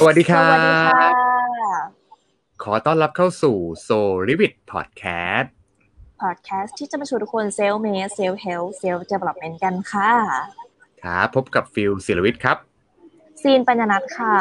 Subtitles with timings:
[0.00, 1.88] สวัสดีครับสวัสดีค่ะบ
[2.62, 3.56] ขอต้อนรับเข้าสู่
[3.86, 5.48] Soul r i v i t Podcast
[6.22, 10.12] พอดแคสต์ที่จะมาชวนทุกคน self-made self-help self development กันค่ะ
[11.02, 12.56] ครับ พบกับฟิลศิลวิทย์ครับ
[13.42, 14.36] ซีนปัญญนัทค่ะ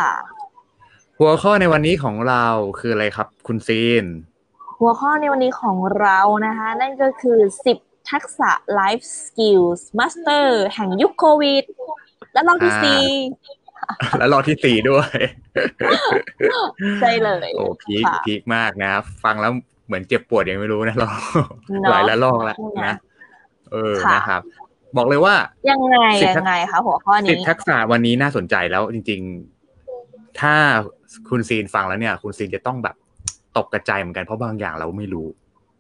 [1.19, 2.45] หัวข้อในวันนี้ของเรา
[2.79, 4.05] คืออะไรครับ คุณซีน
[4.79, 7.39] หัวข้อในวันนี้ของเรานะคะ นั่นก็คือ
[7.75, 11.63] 10 ทักษะ Life Skills Master แห่งยุคโควิด
[12.33, 13.01] และรอบที่อ่าสี่
[14.17, 15.09] แล้วรอบที่สี่ด้วย
[17.01, 18.91] ใช่เลย โอ้พีคค่ะพีคมากนะ
[19.23, 19.51] ฟังแล้ว
[19.87, 21.07] เหมือนเจ็บปวดยังไม่รู้นะเรา
[21.81, 22.95] เนอะหลายละลอกแล้วใช่ไหมนะ
[23.71, 24.41] เออค่ะนะครับ
[24.97, 25.35] บอกเลยว่า
[25.69, 29.21] ยังไงสิบทัยักงไงคะหัวข้อสิบนี้ทักษะวันนี้น่าสนใจแล้วจริง
[29.79, 30.55] ๆ ถ้า
[31.29, 32.95] คุณซีนฟังแล้วเนี่ย คุณซีนจะต้องแบบ
[33.57, 35.27] ตกกระจายเหมือนกันเพราะบางอย่างเราไม่รู้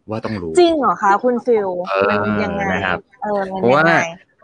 [0.09, 3.93] ว่าต้องรู้ จริงเหรอคะคุณฟิลเออมันยังไงนะครับเออมันเพราะยังว่าไง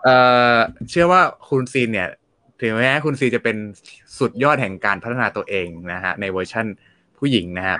[0.04, 0.16] เอ่
[0.54, 0.56] อ
[0.90, 2.09] เชื่อว่าคุณซีนเนี่ย
[2.62, 3.58] ถึงแม้คุณซีนจะเป็น
[4.20, 6.66] สุดยอดแห่งการพัฒนาตัวเองนะฮะในเวอร์ชั่น
[7.18, 7.80] ผู้หญิงนะครับ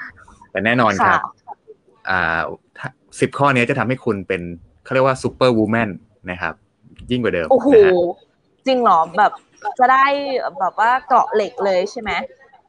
[0.52, 1.56] แต่แน่นอนครับค่ะ
[2.10, 2.40] อ่า
[3.20, 4.42] สิบข้อนี้จะทำให้คุณเป็น
[4.84, 5.90] เขาเรียกว่า superwoman
[6.32, 6.54] นะครับ
[7.12, 9.32] ยิ่งกว่าเดิมโอ้โหนะฮะจริงเหรอแบบ
[9.80, 10.06] จะได้
[10.60, 12.12] แบบว่าเกราะเหล็กเลยใช่ไหม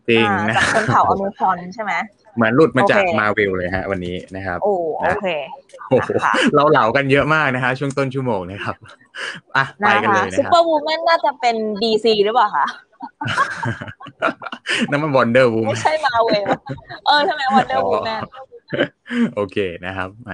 [0.08, 1.92] จริงอ่านะจากคนเผ่าอเมซอนใช่ไหม
[2.34, 5.28] เหมือนหลุดมาจากโอเคมาเวลเลยฮะ วันนี้นะครับ โอ้โอเค
[5.88, 8.76] โอ้โหนะคะเราเหล่ากันเยอะมากนะฮะช่วงต้นชั่วโมงนะครับ
[9.56, 12.66] อะไปนะกันคะเลยนะซูคเปอรับร์วูแมนน่าจะเป็นดีซีหรือเปล่าคะ
[14.90, 16.46] นั่นมันวอนเดอร์วูแมไม่นใช่มาเวล
[17.06, 18.22] เออทำไมวันเดอร์วูแมน
[19.34, 20.32] โอเคนะครับแหม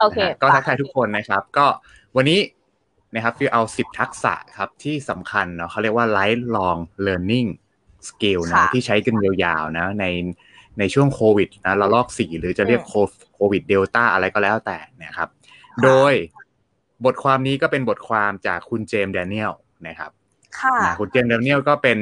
[0.00, 1.66] โอเคนะฮะก็ทักทายทุกคนนะครับ ก็
[2.16, 2.40] วันนี้
[3.14, 7.48] นะครับฟิวเอา10ทักษะครับที่สำคัญเนาะเขาเรียกว่า lifelong learning
[8.08, 10.04] skill นะที่ใช้กันยาวๆนะใน
[10.78, 12.82] ในช่วงโควิดนะเราลอกสี่หรือจะเรียก
[13.34, 15.28] โควิดเดลต้าอะไรก็แล้วแต่นะครับ
[15.84, 16.12] โดย
[17.04, 19.52] บทความนี้ก็เป็นบทความจากคุณเจมส์แดเนียล
[19.86, 20.10] นะครับ
[20.58, 21.98] ค่ะนะคุณเจมส์แดเนียลก็เป็น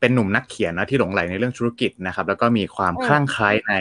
[0.00, 3.74] เป็นหนุ่มนักเขียนนะที่หลงไหลในเรื่องธุรกิจนะครับ แล้วก็มีความอืมคลั่งไคล้ใน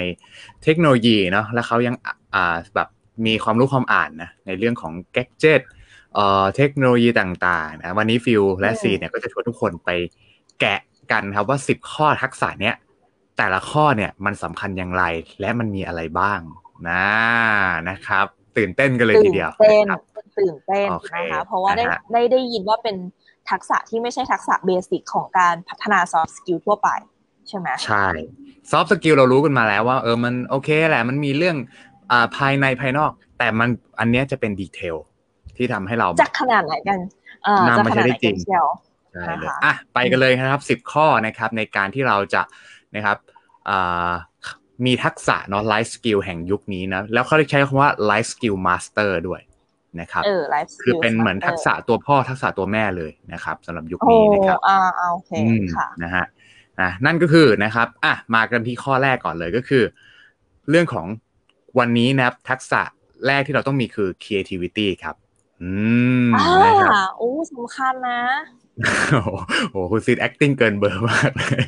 [0.64, 2.88] เทคโนโลยีเนาะแล้วเขายังอะอ่าแบบ
[3.26, 5.62] มีความรู้ความอ่านนะในเรื่องของแกจิต
[6.14, 9.90] เอ่อเทคโนโลยีต่างๆนะวันนี้ฟิลและซีนเนี่ยก็จะชวนทุกคนไป
[10.60, 10.80] แกะ
[11.12, 12.76] กันครับว่า10ข้อทักษะเนี้ย
[13.38, 15.04] แต่ละข้อเนี่ยมันสำคัญอย่างไร
[15.42, 16.40] และมันมีอะไรบ้าง
[16.90, 17.06] นะ
[17.90, 18.26] นะครับ
[18.58, 20.02] ตื่นเต้นกันเลยทีตื่นเดียวเต้นนะครับ
[20.40, 22.96] ตื่นเต้นโอเคนะคะเพราะว่าได้นะฮะได้ได้ยินว่าเป็น
[23.50, 26.90] ทักษะที่ไม่ใช่ทักษะ basic ของการพัฒนา soft skill ทั่วไป
[27.48, 28.06] ใช่ไหมใช่
[28.72, 31.58] soft skill เรารู้กันมาแล้วว่าเออมันโอเคแหละมันมีเรื่อง
[32.12, 33.70] อ่าภายในภายนอก แต่มัน
[34.00, 34.96] อันเนี้ยจะเป็นดีเทล
[35.58, 37.00] ที่ทำให้เราจะขนาดไหนกัน
[37.48, 38.68] อ่านำจะมาขใช้นาดไหได้นจริกังนเชียว
[39.12, 42.42] ใช่เลยนะคะอะไปกันเลยนะครับสิบข้อนะครับในการที่เราจะ
[42.96, 43.18] นะครับ
[43.70, 44.12] อ่า
[44.86, 49.42] มีทักษะเนาะไลฟ์สกิลแห่งยุคนี้นะแล้วเขาใช้คำว่าไลฟ์สกิลมาสเตอร์ด้วย
[50.00, 56.26] นะครับเออ life คือ skills เป็นเหมือนทักษะตัวพ่อทักษะตัวแม่เลยนะครับสำหรับยุคนี้นะครับโอ้อ่าอ่าโอเคอืมค่ะนะฮะ
[56.80, 59.84] อะนั่นก็คือนะครับอะมากันที่ข้อแรกก่อนเลยก็คือ
[60.70, 61.08] เรื่องของ
[61.80, 62.82] วันนี้นะครับทักษะ
[63.28, 65.16] แรกที่เราต้องมีคือ creativity ครับ
[65.62, 65.72] อื
[66.28, 68.22] มอ่านะครับโอ้สำคัญนะ
[69.12, 69.30] โอ้โห
[69.72, 71.66] โอ้โหคุณซีด acting เกินเบอร์มากเลย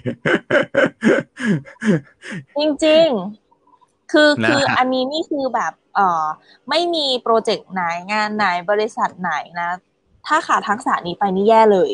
[2.58, 6.26] จริงๆ คือนะคืออันนี้นี่คือแบบเอ่อ
[6.70, 7.82] ไม่มีโปรเจกต์ไหน
[8.14, 9.70] งานไหนบริษัทไหนนะ
[10.28, 11.92] ถ้าขาดทักษะนี้ไปนี่แย่เลย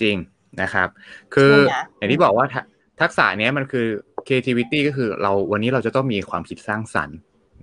[0.00, 0.16] จริง
[0.60, 0.88] นะครับ
[1.34, 2.64] คือใช่ไหมอย่างที่บอกว่าทัก
[3.00, 3.86] ทักษะเนี้ยมันคือ
[4.26, 7.18] creativity ก็คือเราวันนี้เราจะต้องมีความคิดสร้างสรรค์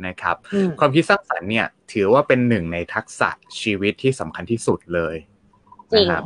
[0.07, 3.29] นะครับอืมความคิดสร้างสรรค์เนี่ย ถือว่าเป็นหนึ่งในทักษะ
[3.61, 5.15] ชีวิตที่สำคัญที่สุดเลย
[5.93, 6.23] จริงนะครับ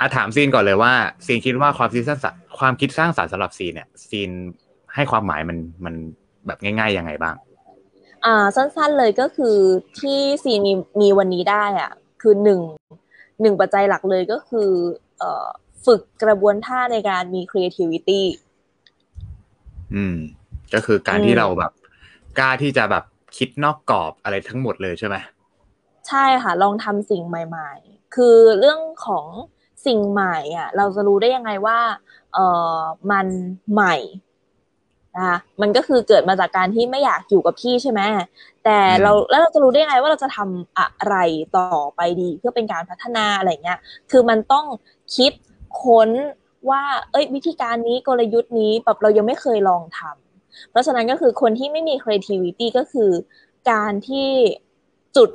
[0.00, 0.92] อาถามซีนก่อนเลยว่า
[1.26, 4.30] ซีนคิดว่าความคิดสร้างสรรค์ความคิดสร้างสรรค์สำหรับซีนเนี่ย ซีน
[4.94, 5.94] ให้ความหมายมันมัน
[6.46, 7.34] แบบง่ายๆยังไงบ้าง
[8.24, 9.56] อ่า สั้นๆเลยก็คือ
[9.98, 11.92] ที่ซีมีมีวันนี้ได้อะ
[12.22, 12.60] คือหนึ่ง
[13.40, 14.70] หนึ่งปัจจัยหลักเลยก็คือ
[15.18, 15.46] เอ่อ
[15.86, 18.22] ฝึกกระบวนท่าในการมี creativity
[19.94, 20.16] อืม
[20.74, 21.72] ก็คือการอืมที่เราแบบ
[22.38, 23.04] กล้าที่จะแบบ
[23.36, 25.16] คิดนอกกรอบอะไรทั้งหมดเลยใช่ไหม
[26.08, 29.26] ใช่ค่ะ ลองทำสิ่งใหม่ๆ คือเรื่องของ
[29.86, 31.78] สิ่งใหม่อะเราจะรู้ได้ยังไงว่า
[32.34, 32.38] เอ
[32.76, 32.80] อ
[33.10, 33.26] มัน
[33.72, 33.96] ใหม่
[35.16, 38.00] นะคะมันก็คือเกิดมาจากการที่ไม่อยากอยู่กับที่ใช่ไหม
[38.64, 41.16] แต่เราแล้วเราจะรู้ได้ยังไงว่าเราจะทำอะไร
[41.56, 43.78] ต่อไปดี เพื่อเป็นการพัฒนาอะไรเงี้ย
[44.10, 44.66] คือมันต้อง
[45.16, 45.32] คิด
[45.82, 46.10] ค้น
[46.70, 53.10] ว่า เอ้ย วิธีการนี้กลยุทธ์นี้แบบเรายังไม่เคยลองทำเพราะฉะนั้นก็คือคนที่ไม่มี creativity ก็คือ
[53.70, 54.28] การที่
[55.16, 55.30] จุด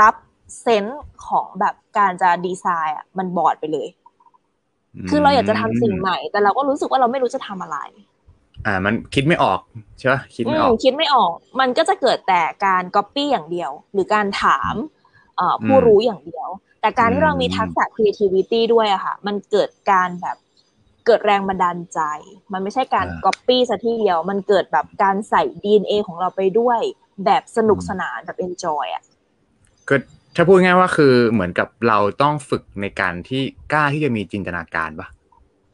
[0.00, 0.14] รับ
[0.60, 3.88] เซนส์ของแบบการจะดีไซน์อะมันบอดไปเลย
[5.08, 7.78] คือเราอยากจะทำสิ่งใหม่ แต่เราก็รู้สึกว่าเราไม่รู้จะทำอะไร
[8.66, 9.60] อ่า มันคิดไม่ออก
[9.98, 14.74] ใช่ปะคิดอืไม่อมอกคิดไม่ออก มันก็จะเกิดแต่การก๊อปปี้อย่างเดียว หรือการถาม
[15.36, 16.48] เอ่อผู้อืมรู้อย่างเดียว
[16.80, 20.36] แต่การที่เรามีอืมทักษะ creativity ด้วยอะค่ะ มันเกิดการแบบ
[21.06, 22.00] เกิดแรงบันดาลใจ
[22.52, 26.80] มันไม่ใช่การก๊อปปี้ซะทีเดียว มันเกิดแบบการใส่ DNA ของเราไปด้วย
[27.24, 29.02] แบบสนุกสนานแบบ enjoy อะ
[29.88, 29.94] ก็
[30.36, 33.42] ถ้าพูดง่ายว่าคือเหมือนกับเราต้องฝึกในการที่
[33.72, 35.08] กล้าที่จะมีจินตนาการปะ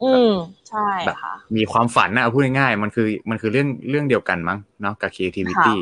[0.03, 0.33] อืม
[0.69, 5.75] ใช่แบบค่ะมีความฝันนะเอาพูดง่ายๆมันคือมันคือเรื่องเรื่องเดียวกันมั้งเนาะกับ creativity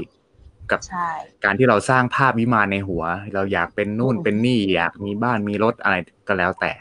[0.71, 1.09] กับใช่
[1.43, 3.03] การที่เราสร้างภาพวิมานในหัว
[3.33, 5.95] เราอยากเป็นนู่นอืมเป็นนี่อยากมีบ้านมีรถอะไร
[6.27, 6.71] ก็แล้วแต่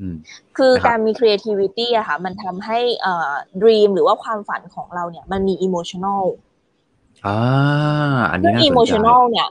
[0.00, 0.16] อืม
[0.56, 3.32] คือนะครับการมี creativity อะค่ะ มันทำให้เอ่อ
[3.62, 6.24] dream หรือว่าความฝันของเราเนี่ย มันมี emotional
[7.26, 7.38] อ่า
[8.30, 9.48] อันนี้ซึ่งน่าสนใจ emotional เนี่ย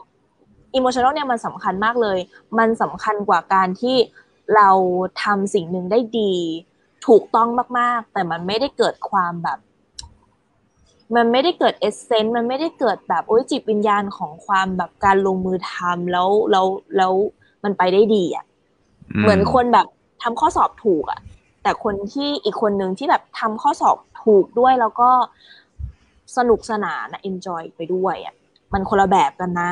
[0.78, 2.18] emotional เนี่ยมันสำคัญมากเลย
[2.58, 3.96] มันสำคัญกว่าการที่
[4.56, 4.70] เรา
[5.24, 6.34] ทำสิ่งหนึ่งได้ดี
[7.08, 7.50] ถูกต้อง
[7.80, 9.60] มากๆ แต่มันไม่ได้เกิดความแบบ
[11.16, 16.66] มันไม่ได้เกิดเอเซนต์มันไม่ได้เกิดแบบโอ้ยจิตวิญญาณของความแบบการลงมือทำแล้วแล้ว
[16.98, 17.14] แล้ว
[17.64, 18.46] มันไปได้ดีอะ
[19.22, 19.88] เหมือนคนแบบ
[20.24, 21.20] ทำข้อสอบถูกอะ
[21.64, 25.10] แต่คนที่อีกคนหนึ่งที่แบบทำข้อสอบถูกด้วยแล้วก็
[26.38, 28.36] สนุกสนานนะ enjoy ไปด้วยอะ
[28.74, 29.64] มันคนละแบบกันน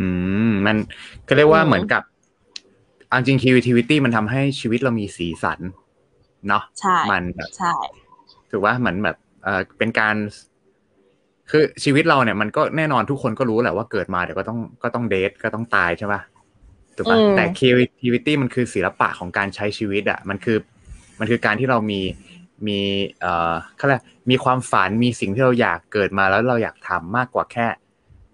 [0.00, 0.08] อื
[0.48, 0.76] มมัน
[1.28, 2.02] ก็เรียกว่าอืมเหมือนกับ
[3.08, 5.60] เอาจริง creativity มันทำให้ชีวิตเรามีสีสัน
[6.48, 7.74] เนาะใช่มันแบบใช่
[8.50, 10.16] ถือว่าเหมือนแบบเออเป็นการ
[11.50, 16.20] คือชีวิตเราเนี่ยมันก็แน่นอนทุกคนก็รู้แหละว่าเกิดมาเดี๋ยวก็ต้องก็ต้องเดทก็ต้องตายใช่ปะ
[16.96, 20.58] ถูกปะอืมแต่ creativity มันคือศิลปะของการใช้ชีวิตอะมันคือ
[21.18, 22.00] มันคือการที่เรามี
[22.66, 22.80] มี
[23.20, 27.66] เอ่อเขาเรียกมีความฝันมีสิ่งที่เราอยากเกิดมาแล้วเราอยากทำมากกว่าแค่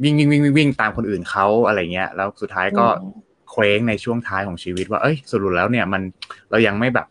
[0.03, 3.13] วิ่งวิ่งวิ่งวิ่งวิ่งตามคนอื่นเขาอะไรเงี้ย แล้วสุดท้ายก็อืม
[3.51, 6.03] เคว้งในช่วงท้ายของชีวิตว่าเอ้ยสรุปแล้วเนี่ยมัน
[6.51, 7.07] เรายังไม่แบบ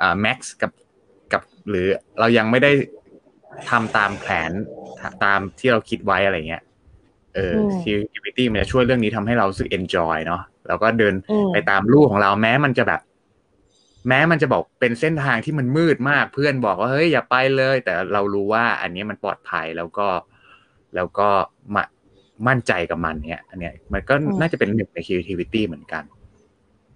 [0.00, 0.72] อ่าแม็กซ์กับ
[1.32, 1.86] กับหรือ
[2.20, 2.72] เรายังไม่ได้
[3.70, 4.50] ทำตามแผน
[5.24, 6.62] ตามที่เราคิดไว้อะไรเงี้ย
[7.34, 13.00] เอออืม creativity มันจะช่วยเรื่องนี้ทำให้เรารู้สึก enjoy เนาะแล้วก็เดินอืมไปตามลู่ของเราแม้มันจะแบบ
[14.08, 20.08] แม้มันจะบอกเป็นเส้นทางที่มันมืดมากเพื่อนบอกว่าเฮ้ยอย่าไปเลย แต่เรารู้ว่าอันนี้มันปลอดภัยแล้วก็
[20.94, 21.28] แล้วก็
[21.74, 21.82] มา
[22.46, 26.02] มั่นใจกับมันเนี่ยอันเนี้ยมันก็อืมน่าจะเป็นหนึ่งใน creativity เหมือนกัน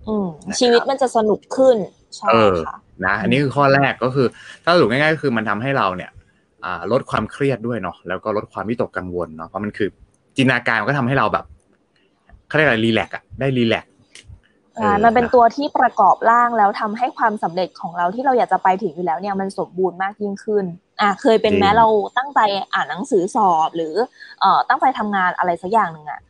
[0.09, 1.77] อืมนะครับชีวิตมันจะสนุกขึ้น
[2.17, 4.27] ใช่เออค่ะนะอันนี้คือข้อแรกก็คือ
[4.65, 6.11] ถ้าสรุปง่ายๆก็คือมันทำให้เราเนี่ย
[6.65, 9.89] อ่าลดความเครียดด้วยเนาะแล้วก็ลดความวิตกกังวลเนาะเพราะมันคือ
[10.37, 11.45] จินตนาการมันก็ทำให้เราแบบ
[12.49, 13.87] เขาเรียกอะไรรีแลกอะได้รีแลก
[14.79, 20.65] อ่าเออมันเป็นนะตัวที่ประกอบร่างแล้วทำให้ความสำเร็จของเราที่เราอยากจะไปถึงอยู่แล้วเนี่ยมันสมบูรณ์มากยิ่งขึ้น
[21.03, 21.87] อ่าเคยเป็นแม้เรา
[22.19, 22.41] ตั้งใจ
[22.75, 23.95] อ่านหนังสือสอบหรือ
[24.41, 26.21] เอ่อตั้งใจทำงานอะไรสักอย่างหนึ่งอะ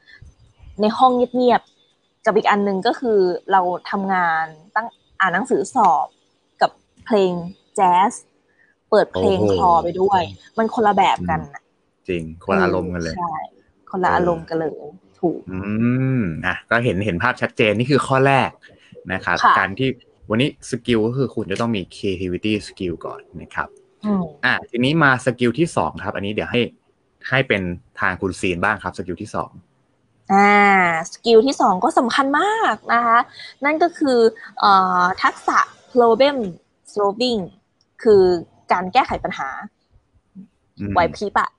[0.81, 3.21] ในห้องเงียบๆกับอีกอันหนึ่งก็คือ
[3.53, 3.61] เรา
[3.91, 4.87] ทำงานตั้ง
[5.21, 6.07] อ่านหนังสือสอบ
[6.63, 6.71] กับ
[7.05, 7.33] เพลง
[7.77, 8.13] แจ๊ส
[8.91, 10.23] เปิดเพลงโอ้โหคลอไปด้วย
[10.59, 11.63] มันคนละแบบกันอะ
[12.09, 13.35] จริงคนละอารมณ์กันเลยใช่
[13.91, 14.83] คนละเออออารมณ์กันเลย
[15.21, 15.59] ถูกอื
[16.19, 18.51] มนะก็เห็นเห็นภาพชัดเจนนี่คือข้อแรก
[19.13, 19.89] นะครับค่ะการที่
[20.31, 23.69] วันนี้ skill ก็คือคุณจะต้องมี creativity skill ก่อนนะครับ
[24.05, 26.61] อืมอะทีนี้มา skill ที่สองครับ อันนี้เดี๋ยวให้
[27.29, 27.63] ให้เป็น
[28.01, 29.51] ทางคุณซีนบ้างครับ skill ที่สอง
[30.33, 30.53] อ่า
[31.13, 33.19] skill ที่สองก็สำคัญมากนะคะ
[33.65, 34.19] นั่นก็คือ
[34.61, 35.59] เอ่อทักษะ
[35.95, 36.37] problem
[36.95, 37.41] solving
[38.03, 38.23] คือ
[38.73, 39.49] การแก้ไขปัญหา
[40.81, 41.51] อืมไหวพริบอะ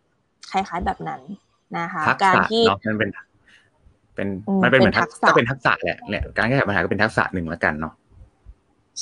[0.51, 1.21] คล้ายๆแบบนั้น
[1.77, 3.09] นะคะทักการษะที่เนาะมันเป็น
[4.15, 7.93] เป็นอืมมันเป็นเหมือนเป็นทัทักกษะก็เป็นทักษะแหละเนี่ยการแก้ไขปัญหาก็เป็นทักษะหนึ่งแล้วกันเนาะ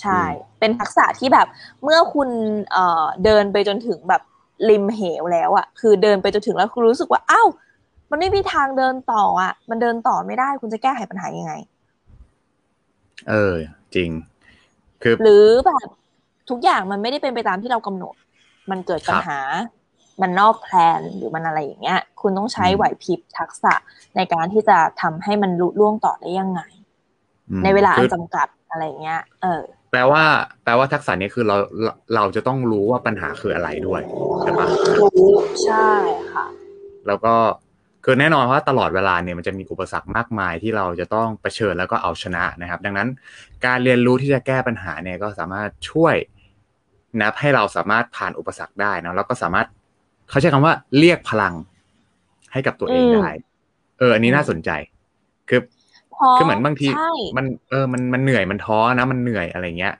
[0.01, 1.47] ใช่อืมเป็นทักษะที่แบบ
[1.83, 2.29] เมื่อคุณ
[2.71, 4.21] เอ่อเดินไปจนถึงแบบ
[4.69, 7.47] ริมเหวแล้วอะคือเดินไปจนถึงแล้วคุณรู้สึกว่าอ้าว
[8.09, 11.53] มันไม่มีทางเดินต่ออะมันเดินต่อไม่ได้ คุณจะแก้ไขปัญหายังไง
[13.29, 13.55] เออ
[13.95, 14.09] จริง
[15.01, 15.87] คือหรือแบบ
[16.49, 18.15] ทุกอย่างมันไม่ได้เป็นไปตามที่เรากำหนด
[18.71, 19.39] มันเกิดปัญหา
[20.21, 23.73] มันนอกแพลนหรือมันอะไรอย่างเงี้ย คุณต้องใช้อืมไหวพริบทักษะ
[24.15, 26.61] ในการที่จะทำให้มันลุล่วงต่อได้ยังไง
[27.51, 30.23] อืมในเวลาอัคืนจำกัดอะไรอย่างเงี้ย เออ แปลว่า
[30.63, 34.01] แปลว่าทักษะนี้คือเราเราเราจะต้องรู้ว่าปัญหาคืออะไรด้วย
[34.41, 34.67] ใช่ปะ
[34.99, 35.31] รู้
[35.63, 35.87] ใช่
[36.31, 36.45] ค่ะ
[37.07, 37.35] แล้วก็
[38.05, 43.09] คือแน่นอนว่าตลอดเวลาเนี่ยมันจะมีอุปสรรคมากมายที่เราจะต้องเผชิญแล้วก็เอาชนะนะครับ ดังนั้น
[43.65, 46.15] การเรียนรู้ที่จะแก้ปัญหาเนี่ยก็สามารถช่วย
[47.17, 49.67] นะครับให้เราสามารถผ่านอุปสรรคได้นะแล้วก็สามารถ
[50.29, 51.53] เขาใช้คำว่าเรียกพลัง
[52.53, 53.29] ให้กับตัวเองอืมได้
[53.99, 54.69] เออ อันนี้น่าสนใจ
[55.49, 55.80] คือเพราะ
[56.37, 59.93] คือเหมือนบางทีใช่มันเออมันมันเหนื่อยมันท้อนะมันเหนื่อยอะไรเงี้ย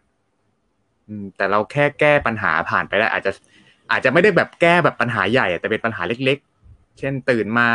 [1.08, 3.32] อืมแต่เราแค่แก้ปัญหาผ่านไปได้อาจจะ
[3.92, 6.38] อาจจะไม่ได้แบบแก้แบบปัญหาใหญ่อะแต่เป็นปัญหาเล็ก
[6.68, 7.68] ๆ เช่นตื่นมา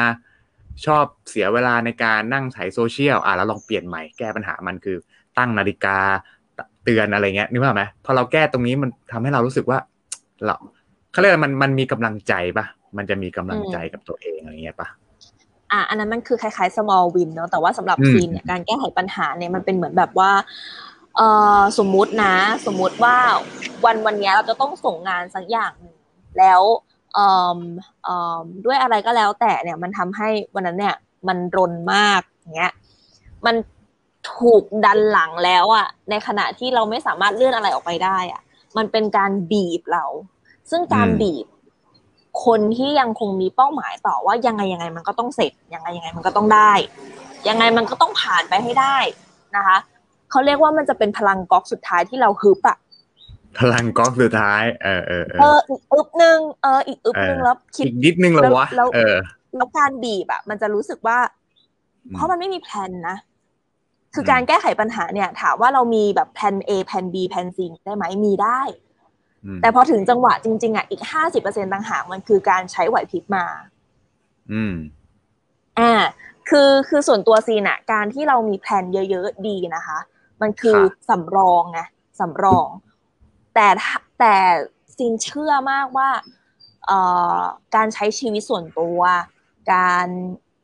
[0.86, 4.96] ชอบเสียเวลาในการนั่งถ่ายโซเชียลอะแล้วลองเปลี่ยนใหม่แก้ปัญหามันคือ
[5.38, 5.98] ตั้งนาฬิกา
[6.84, 9.78] เตือนอะไรเงี้ยนึกภาพไหมพอเราแก้ตรงนี้มันทำให้เรารู้สึกว่า
[10.44, 10.54] เรา
[11.12, 14.88] เขาเรียกอะไรมันมันมีกำลังใจปะมันจะมีกำลังใจกับตัวเองอะไรเงี้ยปะ
[15.76, 20.30] อะอันนั้นมันคือคล้ายๆ small win เนอะแต่ว่าสำหรับอืมซีนเนี่ยการแก้ไขปัญหาเนี่ยมันเป็นเหมือนแบบว่า
[21.16, 21.28] เอ่
[21.58, 22.34] อสมมุตินะ
[22.66, 23.16] สมมุติว่า
[23.84, 25.96] วันวันนี้เราจะต้องส่งงานสักอย่างหนึ่ง
[26.38, 26.60] แล้ว
[27.14, 27.60] เอ่อ
[28.04, 30.96] เอ่อด้วยอะไรก็แล้วแต่เนี่ยมันทำให้วันนั้นเนี่ย
[31.28, 32.72] มันรนมากอย่างเงี้ย
[33.46, 33.56] มัน
[34.38, 38.42] ถูกดันหลังแล้วอะในขณะที่เราไม่สามารถเลื่อนอะไรออกไปได้อะ
[38.76, 40.04] มันเป็นการบีบเรา
[40.70, 41.46] ซึ่งการบีบ
[42.44, 46.72] คนที่ยังคงมีเป้าหมายต่อว่ายังไงยังไงมันก็ต้องเสร็จยังไงยังไงมันก็ต้องได้
[47.48, 48.96] ยังไงมันก็ต้องผ่านไปให้ได้
[49.56, 49.76] นะคะ
[50.30, 52.76] เขาเรียกว่ามันจะเป็นพลังก๊อกสุดท้ายที่เราฮึบอะ
[53.58, 59.16] พลังก๊อกสุดท้าย เออเออเอเออออีกอึบหนึ่งเอออีกอึบหนึ่งเออแล้วคิดอีกนิดนึงเหรอวะแล้วเออ
[59.56, 61.18] แล้วการบีบอะมันจะรู้สึกว่า
[62.04, 63.16] อืมเพราะมันไม่มีแผนนะ
[64.14, 68.85] คือการแก้ไขปัญหาเนี่ย ถามว่าเรามีแบบแผน A แผน B แผน C ได้ไหมมีได้อืม
[69.62, 73.46] แต่พอถึงจังหวะจริง ๆอะอีกห้าสิบเปอร์เซ็นต่างหากมันคือการใช้ไหวพริบมา
[74.52, 74.74] อืม
[75.78, 75.92] อ่า
[76.48, 79.98] คือคือส่วนตัวซีน่ะการที่เรามีแผนเยอะๆดีนะคะ
[80.42, 81.80] มันคือครับสำรองไง
[82.20, 82.68] สำรอง
[83.54, 84.36] แต่ถ้าแต่
[84.96, 86.08] ซีนเชื่อมากว่า
[86.86, 86.98] เอ่
[87.38, 87.40] อ
[87.74, 89.00] การใช้ชีวิตส่วนตัว
[89.72, 90.06] การ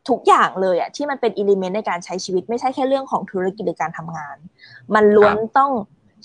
[0.08, 4.36] ทุกอย่างเลยอะที่มันเป็น element ในการใช้ชีวิต ไม่ใช่แค่เรื่องของธุรกิจหรือการทำงาน
[4.94, 5.70] มันล้วนต้อง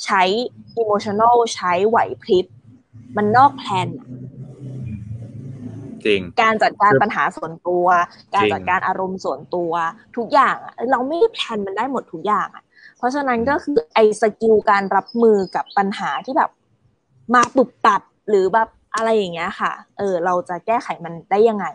[0.05, 0.23] ใช้
[0.77, 2.45] emotional ใช้ไหวพริบ
[3.17, 4.07] มันนอก plan อะ
[6.05, 7.85] จริงการจัดการปัญหาส่วนตัว
[8.35, 9.71] การจริงจัดการอารมณ์ส่วนตัว
[10.17, 12.63] ทุกอย่างอะเราไม่ได้ plan มันได้หมดทุกอย่างอะ
[12.97, 16.51] เพราะฉะนั้นก็คือไอ้ skill การรับมือกับปัญหาที่แบบ
[17.33, 21.65] มาปุบปับหรือแบบอะไรอย่างเงี้ยค่ะ เออ เราจะแก้ไขมันได้ยังไง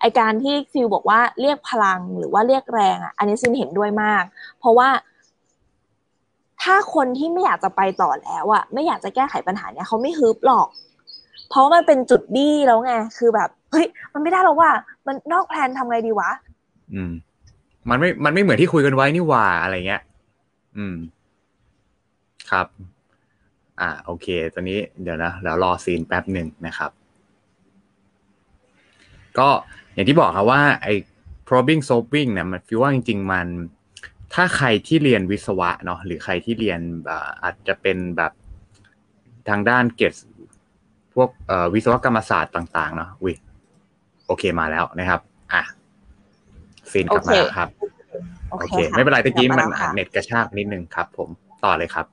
[0.00, 4.24] ไอการที่ฟิลบอกว่าเรียกพลังหรือว่าเรียกแรงอะ อันนี้ซีนเห็นด้วยมาก
[4.58, 4.88] เพราะว่า
[6.62, 10.66] ถ้าคนที่ไม่อยากจะไปต่อแล้วอะไม่อยากจะแก้ไขปัญหาเนี้ยเขาไม่ฮึบหรอก
[11.50, 14.70] เพราะมันเป็นจุดบี้แล้วไงคือแบบเฮ้ยมันไม่ได้แล้วว่า
[15.06, 16.30] มันนอก plan ทำไงดีวะ
[16.94, 17.12] อืม
[17.88, 20.02] มันไม่มันไม่เหมือนที่คุยกันไว้นี่หว่าอะไรเงี้ย
[20.76, 20.96] อืม
[22.50, 22.66] ครับ
[23.80, 26.90] อ่า โอเค ตอนนี้เดี๋ยวนะเดี๋ยวรอซีนแป๊บหนึ่งนะครับ
[29.38, 29.48] ก็
[29.92, 30.94] อย่างที่บอกครับว่าไอ้
[31.48, 33.46] problem solving เนี่ยมันฟิวว่าจริง ๆ มัน
[34.34, 38.32] ถ้าใครที่เรียนวิศวะเนาะหรือใครที่เรียนแบบอาจจะเป็นแบบ
[39.48, 40.12] ทางด้านเกต
[41.14, 43.34] พวกเอ่อวิศวกรรมศาสตร์ต่างๆเนาะอุ้ย
[44.26, 45.20] โอเคมาแล้วนะครับ
[45.52, 45.62] อะ
[46.90, 47.68] ซีนกลับมาแล้วครับ
[48.50, 51.28] โอโอเคเคค่ะไม่เป็นไรตะกี้กลับมันแล้วค่ะเน็ตกระชากนิดนึงครับ ผม
[51.64, 52.06] ต่อเลยครับ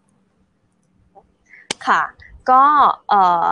[1.88, 2.02] ค่ะ
[2.50, 2.64] ก็
[3.10, 3.50] เอ่อ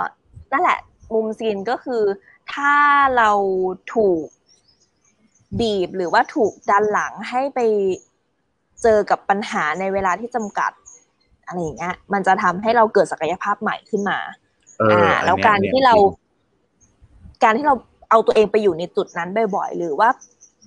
[0.51, 0.79] นั่นแหละ
[1.13, 2.03] มุมซีนก็คือ
[2.53, 2.75] ถ้า
[3.17, 3.31] เรา
[3.95, 4.25] ถูก
[5.59, 7.59] บีบหรือว่าถูกดันหลังให้ไป
[8.83, 10.71] เจอกับปัญหาในเวลาที่จำกัด
[11.45, 14.19] อะไรอย่างเงี้ย มันจะทำให้เราเกิดศักยภาพใหม่ขึ้นมา
[14.79, 15.99] เอออันแล้วเนี้ยการนี่ยที่เราจ
[17.39, 17.75] งการที่เรา
[18.09, 20.09] เอาตัวเองไปอยู่ในจุดนั้นบ่อยๆหรือว่า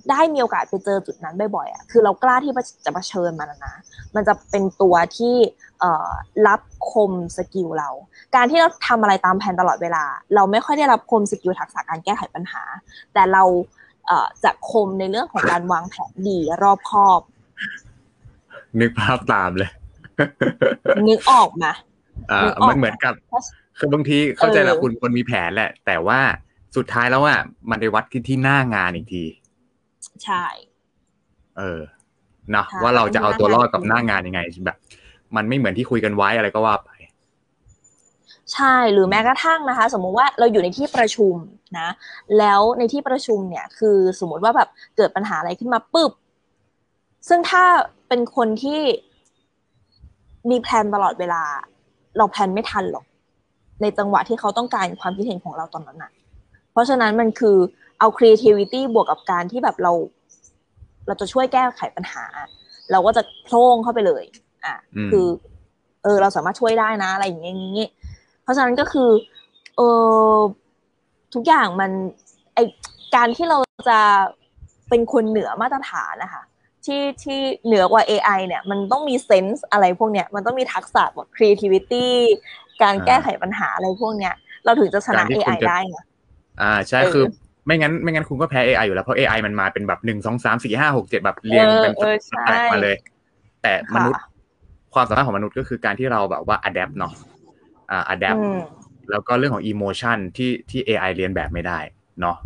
[0.09, 2.53] ได้มีโอกาสไปเจอจุดนั้นบ่อยๆอะคือเรากล้าที่
[2.85, 3.75] จะเผชิญมันนะ
[4.15, 5.35] มันจะเป็นตัวที่
[5.79, 6.09] เอ่อ
[6.47, 7.89] ลับคม skill เรา
[8.35, 10.03] การที่เราทำอะไรตามแผนตลอดเวลา
[10.35, 12.63] เราไม่ค่อยได้ลับคม skill ทักษะการแก้ไขปัญหา
[13.13, 13.43] แต่เรา
[14.07, 17.21] เอ่อจะคมในเรื่องของการวางแผนดีรอบคอบ
[18.81, 19.69] นึกภาพตามเลย
[21.07, 21.71] นึกออกมา
[22.31, 23.13] อ่านึกออกมันเหมือนกับ
[23.77, 26.19] คือบางทีเข้าใจแหละเออคุณคนมีแผนแหละ แต่ว่า
[26.75, 29.23] สุดท้ายแล้วอะมันไปวัดที่ที่หน้างานอีกที
[30.23, 30.45] ใช่
[31.57, 31.81] เออ
[32.51, 34.77] เนาะใช่ว่าเราจะเอาตัวรอดกับหน้างานหน้างานยังไงแบบ
[35.35, 36.89] มันไม่เหมือนที่คุยกันไว้อะไรก็ว่าไป
[38.53, 41.35] ใช่หรือแม้กระทั่งนะคะ สมมุติว่าเราอยู่ในที่ประชุม
[41.79, 41.89] นะ
[42.37, 46.11] แล้วในที่ประชุมเนี่ย คือสมมติว่าแบบเกิดปัญหาอะไรขึ้นมาปุ๊บ
[47.29, 47.63] ซึ่งถ้า
[48.07, 48.81] เป็นคนที่
[50.49, 51.43] มี plan ตลอดเวลา
[52.17, 53.05] เรา plan ไม่ทันหรอก
[53.81, 56.11] ในจังหวะที่เขาต้องการความคิดเห็นของเราตอนนั้นน่ะ
[56.71, 57.57] เพราะฉะนั้นมันคือ
[57.99, 59.91] เอา creativity บวกกับการที่แบบเรา
[61.07, 62.23] เราจะช่วยแก้ไขปัญหา
[62.91, 64.23] เราก็จะโพล่งเข้าไปเลย
[64.65, 65.25] อะอืมคือ
[66.03, 67.87] เออ เราสามารถช่วยได้นะอะไรอย่างเงี้ยอย่างงี้
[68.43, 69.09] เพราะฉะนั้นก็คือ
[69.75, 69.81] เอ
[70.33, 70.37] อ
[71.33, 71.91] ทุกอย่างมัน
[72.55, 72.59] ไอ
[73.15, 73.57] การที่เรา
[73.89, 73.99] จะ
[74.89, 76.43] เป็นคนเหนือมาตรฐานนะคะ
[76.87, 82.07] ที่ที่เหนือกว่า AI เนี่ย มันต้องมีเซนส์อะไรพวกเนี้ย มันต้องมีทักษะแบบ creativity
[82.83, 84.33] การแก้ไขปัญหาอะไรพวกเนี้ย
[84.65, 85.97] เราถึงจะชนะการที่คุณ AI จะได้ไง
[86.61, 87.25] อ่าใช่เออคือ
[87.65, 92.95] ไม่งั้นไม่งั้นคุณก็แพ้ AI อยู่แล้ว เพราะ AI มันมาเป็นแบบหนึ่งสองสามสี่ห้าหกเจ็ดแบบเรียงเป็นเออเออสแต็กใช่มาเลย
[93.61, 94.27] แต่มนุษย์ค่ะ
[94.93, 97.13] ความสามารถของมนุษย์ก็คือการที่เราแบบว่า adapt เนาะ
[97.91, 98.59] อ่า adapt อืม
[99.11, 101.79] แล้วก็เรื่องของ emotion ที่ที่ AI เรียนแบบไม่ได้
[102.21, 102.37] เนาะ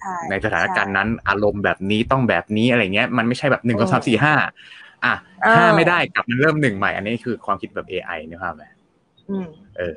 [0.00, 4.34] ใช่ในสถานการณ์นั้นอารมณ์แบบนี้ต้องแบบนี้อะไรเงี้ยมันไม่ใช่แบบหนึ่งสองสามสี่ห้า
[5.04, 8.64] อะเออห้าไม่ได้กลับมันเริ่มหนึ่งใหม่ อันนี้คือความคิดแบบ AI นะครับไหม
[9.30, 9.46] อืม
[9.78, 9.94] เออ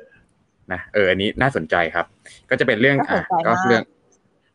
[0.72, 2.06] นะเอออันนี้น่าสนใจครับ
[2.50, 3.82] ก็จะเป็นเรื่องน่าสอะนใจก็มากเรื่อง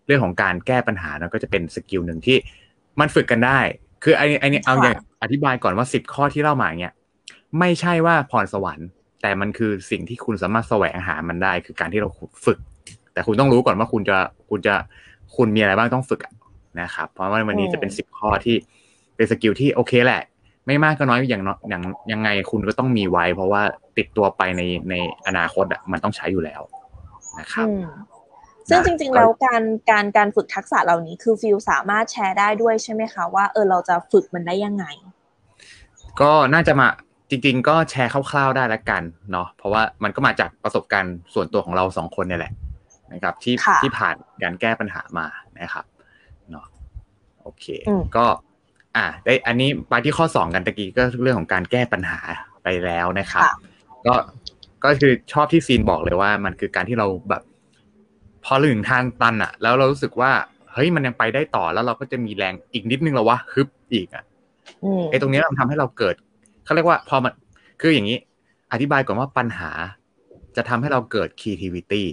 [0.07, 2.37] เรื่องของการแก้ปัญหาเนอะก็จะเป็นสกิลหนึ่งที่
[2.99, 3.59] มันฝึกกันได้
[4.03, 6.93] คือไอ้ไอ้นี่เอาอย่างอธิบายก่อนว่าสิบข้อที่เล่ามาอย่างเงี้ย
[7.59, 8.87] ไม่ใช่ว่าพรสวรรค์
[9.21, 12.09] แต่มันคือสิ่งที่คุณสามารถแสวงหามันได้ คือการที่เรา
[12.45, 12.59] ฝึก
[13.13, 14.17] แต่คุณต้องรู้ก่อนว่าคุณจะ
[14.49, 14.75] คุณจะ
[15.35, 16.21] คุณมีอะไรบ้างต้องฝึก
[16.81, 18.55] นะครับ เพราะว่าวันนี้จะเป็นสิบข้อที่
[19.15, 20.21] เป็น skill ที่โอเคแหละ
[20.67, 23.61] ไม่มากก็น้อยอย่างอย่างยังไงคุณก็ต้องมีไว้ เพราะว่า
[23.97, 24.93] ติดตัวไปในใน
[25.27, 26.61] อนาคตอะมันต้องใช้อยู่แล้ว
[27.39, 27.67] นะครับ
[28.69, 34.85] ซึ่งจริงๆแล้วการการการฝึกทักษะเหล่านี้คือฟิลสามารถแชร์ได้ด้วยใช่ไหมคะว่าเออเราจะฝึกมันได้ยังไง
[36.21, 36.87] ก็น่าจะมา
[37.29, 42.53] จริง ๆ ก็แชร์คร่าวๆได้แล้วกันเนาะเพราะว่ามันก็มาจากประสบการณ์ส่วนตัวของเราสองคนเนี่ยแหละ
[43.13, 45.27] นะครับ ที่ที่ผ่านการแก้ปัญหามา
[45.59, 45.85] นะครับ
[46.49, 46.65] เนาะ
[47.41, 47.65] โอเค
[48.15, 48.25] ก็
[48.95, 52.19] อ่า ได้อันนี้ไปที่ข้อสองกันตะกี้ก็เรื่องของการแก้ปัญหา
[52.63, 53.43] ไปแล้วนะครับ
[54.05, 54.13] ก็
[54.83, 57.43] ก็คือชอบที่ซีนบอกเลยว่า มันคือการที่เราแบบ
[58.45, 60.31] พอถึงทางตันอะแล้วเรารู้สึกว่า
[60.73, 64.23] เฮ้ยมันยังไปได้ต่อแล้วเราก็จะมีแรงอีกนิดนึงแล้ววะฮึบอีกอะ
[65.11, 66.15] ไอ้ตรงนี้มันทำให้เราเกิด
[66.65, 67.33] เขาเรียกว่าพอมัน
[67.81, 68.17] คืออย่างนี้
[68.71, 69.71] อธิบายก่อนว่าปัญหา
[70.55, 72.03] จะทำให้เราเกิด creativity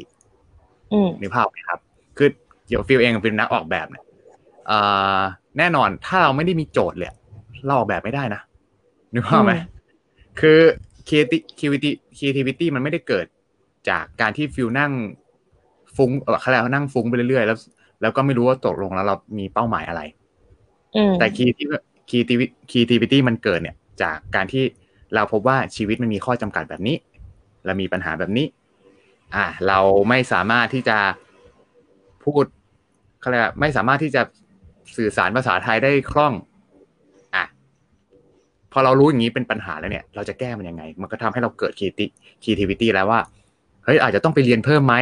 [1.20, 1.78] นึกภาพไหมครับ
[2.18, 2.28] คือ
[2.68, 4.04] เดี๋ยวฟิลเองเป็นนักออกแบบเนี่ย
[5.58, 7.10] แน่นอนถ้าเราไม่ได้มีโจทย์เลย
[7.64, 8.40] เราออกแบบไม่ได้นะ
[9.14, 9.52] นึกภาพไหม
[10.40, 10.58] คือ
[11.08, 13.26] creativity creativity มันไม่ได้เกิด
[13.88, 14.92] จากการที่ฟิลนั่ง
[15.96, 17.58] ฟุ้งเออเขาเรียกนั่งฟุ้งไปเรื่อยๆ แล้ว
[18.02, 20.02] แล้วก็ไม่รู้ว่าตกลงแล้วเรามีเป้าหมายอะไร
[21.18, 21.26] แต่
[22.68, 24.64] creativity มันเกิดเนี่ย จากการที่
[25.14, 26.96] เราพบว่าชีวิตมันมีข้อจำกัดแบบนี้
[27.66, 28.46] เรามีปัญหาแบบนี้
[29.34, 29.78] อ่าเรา
[30.08, 30.98] ไม่สามารถที่จะ
[32.24, 32.44] พูด
[33.20, 34.22] เขาเรียกไม่สามารถที่จะ
[34.96, 36.34] สื่อสารภาษาไทยได้คล่อง
[37.34, 37.44] อะ
[38.72, 41.72] พอเรารู้อย่างนี้เป็นปัญหาแล้วเนี่ย เราจะแก้มันยังไง มันก็ทำให้เราเกิด
[42.42, 43.20] creativity แล้วว่า
[43.84, 44.94] เฮ้ยอาจจะต้องไปเรียนเพิ่มไหม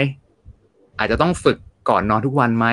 [0.99, 2.67] อาจจะต้องฝึกก่อนนอนทุกวันไหม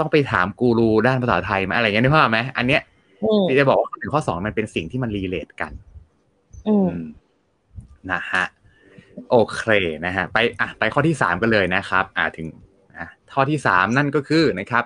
[0.00, 2.82] ต้องไปถามกูรูด้านภาษาไทยไหมอะไรเงี้ยนึกภาพไหมอันเนี้ย
[3.48, 5.72] ที่จะบอกว่าถึงข้อสองมันเป็นสิ่งที่มัน relate กัน
[6.68, 6.92] อืม
[8.12, 8.44] นะฮะ
[9.30, 9.60] โอเค
[10.06, 12.46] นะฮะไปอะไปข้อที่สามกันเลยนะครับอ่าถึง
[12.96, 14.84] อะข้อที่สามนั่นก็คือนะครับ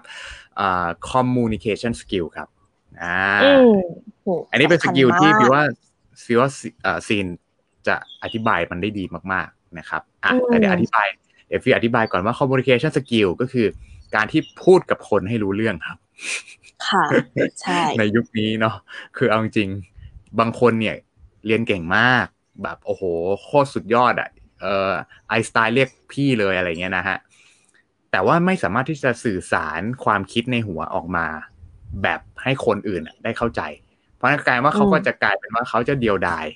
[0.60, 2.48] อ่า communication skill ครับ
[3.02, 3.16] อ่า
[4.50, 5.62] อันนี้เป็น skill ที่พี่ว่า
[6.26, 6.48] พี่ว่า
[6.86, 7.26] อ่าซีน
[7.86, 11.06] จะอธิบายมันได้ดีมากๆนะครับอะแต่เดี๋ยวอธิบาย
[11.52, 13.66] ดี๋ยวฟีอธิบายก่อนว่า communication skill ก็คือ
[14.14, 15.98] การที่พูดกับคนให้รู้เรื่องครับ
[16.88, 17.04] ค่ะ
[17.60, 18.74] ใช่ในยุคนี้เนาะ
[19.16, 19.68] คือเอาจริง
[20.40, 20.96] บางคนเนี่ย
[21.46, 22.26] เรียนเก่งมาก
[22.62, 23.02] แบบโอ้โห
[23.42, 24.30] โคตรสุดยอดอะ
[24.62, 24.90] เออ
[25.28, 27.18] ไอสไตล์เรียกพี่เลยอะไรเงี้ยนะฮะ
[28.10, 31.26] แต่ว่าไม่สามารถที่จะสื่อสารความคิดในหัวออกมา
[32.02, 33.60] แบบให้คนอื่นได้เข้าใจ
[34.16, 36.46] เพราะนั่นกลายว่าเขาก็จะกลายเป็นว่าเขาจะเดียวดาย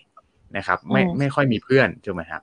[0.57, 2.43] นะครับ ไม่ไม่ค่อยมีเพื่อนถูกไหมครับ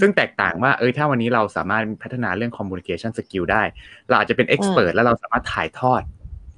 [0.00, 3.62] ซึ่งแตกต่างว่าเอ้ยถ้าวันนี้เราสามารถพัฒนาเรื่อง communication skill ได้
[4.08, 6.02] เราอาจจะเป็น expert แล้วเราสามารถถ่ายทอด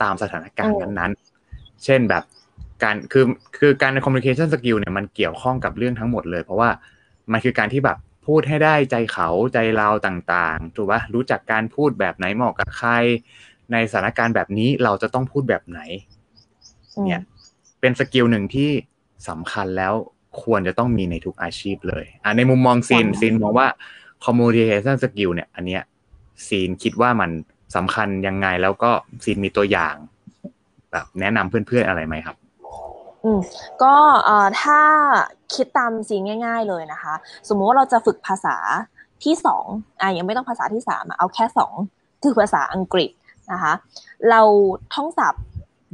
[0.03, 2.25] ตามสถานการณ์นั้นๆ เช่นแบบ
[2.83, 3.25] การคือ
[3.59, 6.71] คือการ communication skill เนี่ยมันเกี่ยวข้องกับเรื่องทั้งหมดเลย เพราะว่า
[7.33, 12.91] มันคือการที่แบบพูดให้ได้ใจเขาใจเราต่างๆถูกปะรู้จักการพูดแบบไหนเหมาะกับใคร
[13.73, 15.81] ในสถานการณ์แบบนี้เราจะต้องพูดแบบไหน
[17.05, 17.21] เนี่ย
[17.81, 18.71] เป็น skill หนึ่งที่
[19.29, 19.95] สำคัญแล้ว
[20.43, 23.69] ควรจะต้องมีในทุกอาชีพเลย อ่าในมุมมองซีนซีนมองว่า
[24.25, 25.83] communication skill เนี่ย อันเนี้ย
[26.47, 27.31] ซีนคิดว่ามัน
[27.77, 28.91] สำคัญยังไงแล้วก็
[29.25, 29.95] ซีนมีตัวอย่าง
[30.93, 32.37] แบบแนะนำเพื่อนๆอะไรไหมครับ
[33.27, 33.41] อืม
[33.83, 34.81] ก็เอ่อถ้า
[35.55, 37.15] คิดตามซีนง่าย ๆ เลยนะคะ
[37.49, 38.57] สมมุติว่าเราจะฝึกภาษา
[39.25, 39.67] ที่สอง
[40.01, 41.75] อะยังไม่ต้องภาษาที่สามเอาแค่สอง
[42.23, 43.11] คือภาษาอังกฤษ
[43.53, 43.73] นะคะ
[44.31, 44.41] เรา
[44.95, 45.45] ท่องศัพท์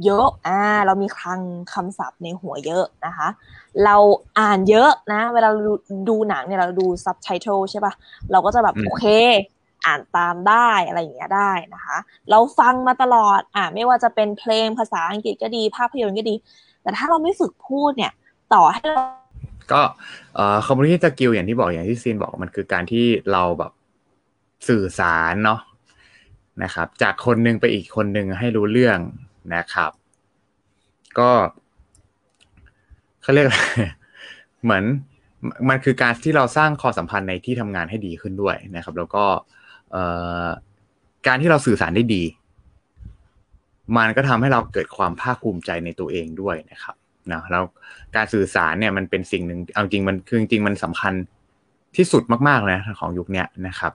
[0.05, 1.41] เยอะอ่าเรามีคลัง
[1.73, 3.27] คำศัพท์ในหัวเยอะนะคะ
[3.85, 3.95] เรา
[4.39, 5.49] อ่านเยอะนะ เวลา
[6.09, 7.93] ดูหนังเนี่ยเราดูซับไตเติลใช่ปะ
[8.31, 9.05] เราก็จะแบบโอเค
[9.85, 11.97] อ่านตามได้อะไรอย่างเงี้ยได้นะคะ
[12.29, 16.35] เราฟังมาตลอดอ่าไม่ว่าจะเป็นเพลงภาษาอังกฤษก็ดี ภาพยนตร์ก็ดี
[16.83, 18.11] แต่ถ้าเราไม่ฝึกพูดเนี่ย
[18.53, 19.03] ต่อให้เรา
[19.73, 19.81] ก็
[20.35, 23.71] เอ่อ communication skill อย่างที่บอกอย่างที่ซีนบอกมันคือการที่เราแบบ
[24.67, 25.59] สื่อสารเนาะ
[26.63, 28.99] นะครับ จากคนนึงไปอีกคนนึงให้รู้เรื่อง
[29.55, 29.91] นะครับ
[31.19, 31.31] ก็
[33.21, 33.47] เขาเรียก
[34.63, 34.83] เหมือน
[35.69, 39.25] มันคือการที่เราสร้างความสัมพันธ์ในที่ทำงานให้ดีขึ้นด้วยนะครับ แล้วก็
[41.27, 42.23] การที่เราสื่อสารได้ดี
[43.97, 46.95] มันก็ทำให้เราเกิดความภาคภูมิใจในตัวเองด้วยนะครับ
[47.31, 47.63] นะแล้ว
[48.15, 51.13] การสื่อสารเนี่ยมันเป็นสิ่งหนึ่งเอาจริงมันคือจริงมันสำคัญ
[51.97, 53.93] ที่สุดมากๆเลยของยุคนี้นะครับ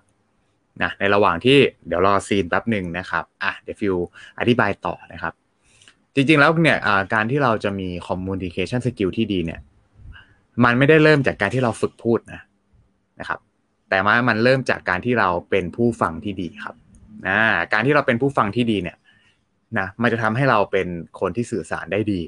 [0.83, 3.96] นะในระหว่างที่เดี๋ยวรอซีนแป๊บหนึ่งนะครับอะเดี๋ยวฟิว
[4.38, 5.33] อธิบายต่อนะครับ
[6.14, 6.79] จริงๆแล้วเนี่ย
[7.14, 9.61] การที่เราจะมี communication skill ที่ดีเนี่ย
[10.64, 12.40] มันไม่ได้เริ่มจากการที่เราฝึกพูดนะ
[13.20, 13.40] นะครับ
[13.90, 16.74] แต่ว่ามันเริ่มจากการที่เราเป็นผู้ฟังที่ดีครับ
[17.29, 17.38] นะ
[17.72, 18.96] การที่เราเป็นผู้ฟังที่ดีเนี่ย
[19.78, 20.88] นะมันจะทำให้เราเป็น
[21.20, 22.20] คนที่สื่อสารได้ดี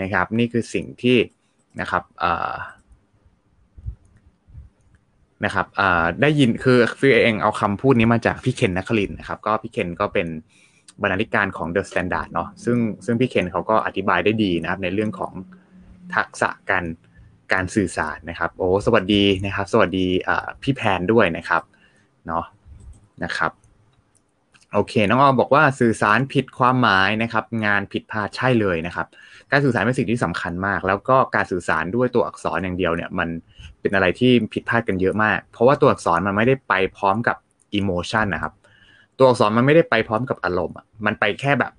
[0.00, 1.16] นะครับ นี่คือสิ่งที่
[1.80, 2.02] นะครับ
[5.44, 5.66] นะครับ
[6.22, 10.26] ได้ยินคือฟิวเองเอาคำพูดนี้มาจากพี่เคนนัคลินนะครับ ก็พี่เคนก็เป็น
[11.02, 15.32] บรรณาธิการของ The Standard เนาะซึ่งซึ่งพี่เคนเขาก็อธิบายได้ดีนะครับ ในเรื่องของ
[16.14, 16.84] ทักษะการ
[17.52, 20.06] การสื่อสารนะครับ โอ้สวัสดีนะครับ สวัสดี
[20.62, 21.62] พี่แพนด้วยนะครับ
[22.26, 22.44] เนาะ
[23.24, 23.52] นะครับ
[24.74, 29.06] โอเคน้องออบอกว่าสื่อสารผิดความหมายนะครับ งานผิดพลาดใช่เลยนะครับ
[29.50, 33.28] การสื่อสารเป็นสิ่งที่สำคัญมาก แล้วก็การสื่อสารด้วยตัวอักษรอย่างเดียวเนี่ยมัน
[33.80, 37.36] เป็นอะไรที่ผิดพลาดกันเยอะมาก เพราะว่าตัวอักษรมันไม่ได้ไปพร้อมกับ
[37.74, 38.52] อิโมชันนะครับ
[39.18, 41.72] ตัวอักษรมันไม่ได้ไปพร้อมกับอารมณ์มันไปแค่แบบ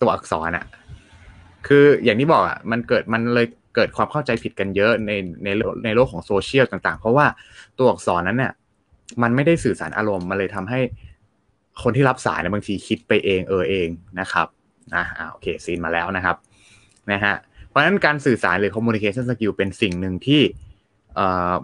[0.00, 0.64] ตัวอักษรอะ
[1.66, 5.10] คืออย่างที่บอกอะมันเกิดมันเลยเกิดความเข้าใจผิดกันเยอะใน
[5.44, 5.48] ใน
[5.84, 7.26] ในโลกของโซเชียลต่าง ๆ เพราะว่า
[7.78, 8.52] ตัวอักษรนั้นเนี่ย
[9.22, 10.80] มันไม่ได้สื่อสารอารมณ์มันเลยทำให้
[11.82, 13.88] คนที่รับสารเนี่ยบางทีคิดไปเองเออเอง
[14.20, 14.46] นะครับ
[14.94, 16.36] นะอ่าโอเคซีนมาแล้วนะครับ
[17.12, 17.34] นะฮะ
[17.68, 20.42] เพราะฉะนั้นการสื่อสารหรือ communication skill เป็นสิ่งหนึ่งที่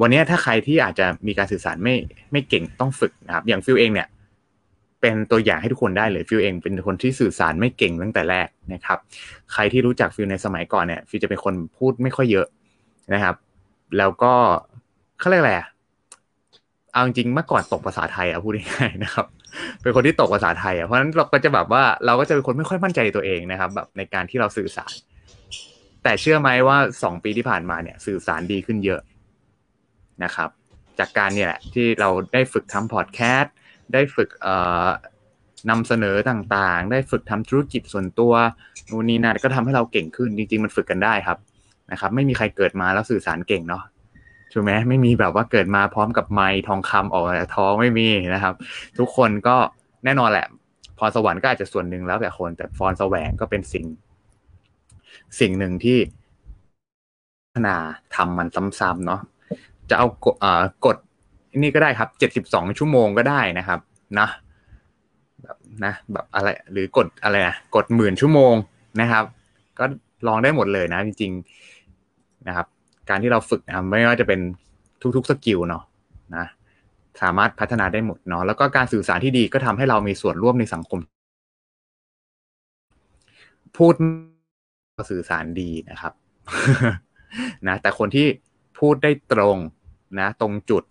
[0.01, 1.95] วันนี้ถ้าใครที่อาจจะมีการสื่อสารไม่
[2.33, 4.09] ไม่เก่งต้องฝึกนะครับ อย่างฟิลเองเนี่ย
[5.01, 8.99] เป็นตัวอย่างให้ทุกคนได้เลยฟิลเอง เป็นคนที่สื่อสารไม่เก่งตั้งแต่แรกนะครับ
[9.53, 12.47] ใครที่รู้จักฟิลในสมัยก่อนเนี่ยฟิลจะเป็นคนพูดไม่ค่อยเยอะ
[13.15, 13.35] นะครับ
[13.99, 14.33] แล้วก็
[15.19, 15.55] เขาเรียกอะไร
[16.93, 19.27] เอาจริงเมื่อก่อนตกภาษาไทยอะพูดง่ายๆนะครับ
[19.83, 24.95] เป็นคนที่ตกภาษาไทยอะเพราะฉะนั้นเราก็จะแบบว่าเราก็จะเป็นคนไม่ค่อยมั่นใจตัวเองนะครับ แบบในการที่เราสื่อสาร
[26.03, 29.01] แต่เชื่อไหมว่าสองปีที่ผ่านมาเนี่ยสื่อสารดีขึ้นเยอะ
[30.25, 30.49] นะครับ
[30.99, 33.55] จากการเนี่ยแหละที่เราได้ฝึกทำพอดแคสต์
[33.93, 34.55] ได้ฝึกเอ่
[34.87, 34.89] อ
[35.71, 38.33] นำเสนอต่างๆ ได้ฝึกทำธุรกิจส่วนตัว
[38.91, 41.39] นู่นนี่นั่นก็ทำให้เราเก่งขึ้นจริง ๆ มันฝึกกันได้ครับ
[41.93, 43.83] นะครับ ไม่มีใครเกิดมาแล้วสื่อสารเก่งเนาะ
[44.55, 48.55] ถูกไหมไม่มีแบบว่าเกิดมาพร้อมกับไม้ทองคำออกจากท้องไม่มีนะครับ
[48.99, 49.57] ทุกคนก็
[50.05, 50.47] แน่นอนแหละ
[50.99, 53.85] พรสวรรค์ก็อาจจะส่วนหนึ่งแล้วแต่คน แต่ฟอนแสวงก็เป็นสิ่ง
[55.41, 55.99] สิ่งหนึ่งที่
[57.45, 57.77] พัฒนา
[58.15, 58.49] ทำมัน
[58.81, 59.21] ซ้ำๆเนาะ
[59.91, 60.37] จะเอากด
[60.87, 60.97] กด
[61.63, 63.81] นี่ก็ได้ครับเจ็ดสิบสองชั่วโมงก็ได้นะครับ
[64.19, 64.29] นะ
[65.43, 68.55] แบบนะ แบบอะไร หรือกดอะไรนะกดหมื่นชั่วโมง
[69.01, 69.25] นะครับ
[69.79, 69.85] ก็
[70.27, 72.67] ลองได้หมดเลยนะ จริงๆนะครับ
[73.09, 74.41] การที่เราฝึกนะไม่ว่าจะเป็น
[75.17, 75.85] ทุกๆสกิลเนาะ
[76.37, 76.47] นะ
[77.23, 80.99] สามารถพัฒนาได้หมดเนาะแล้วก็การสื่อสารที่ดีก็ทำให้เรามีส่วนร่วมในสังคม
[83.77, 83.95] พูด
[85.11, 86.13] สื่อสารดีนะครับ
[87.69, 88.27] นะแต่คนที่
[88.79, 89.57] พูดได้ตรง
[90.21, 90.83] นะ ตรงจุด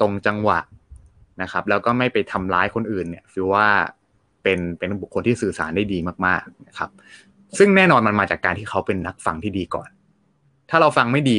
[0.00, 0.60] ตรงจังหวะ
[1.42, 3.66] นะครับ แล้วก็ไม่ไปทำร้ายคนอื่นเนี่ยคือว่า
[4.42, 6.90] เป็นเป็นบุคคลที่สื่อสารได้ดีมาก ๆนะครับ
[7.58, 9.88] ซึ่งแน่นอนมันมาจากการที่เขาเป็นนักฟังที่ดีก่อน
[10.70, 11.38] ถ้าเราฟังไม่ดี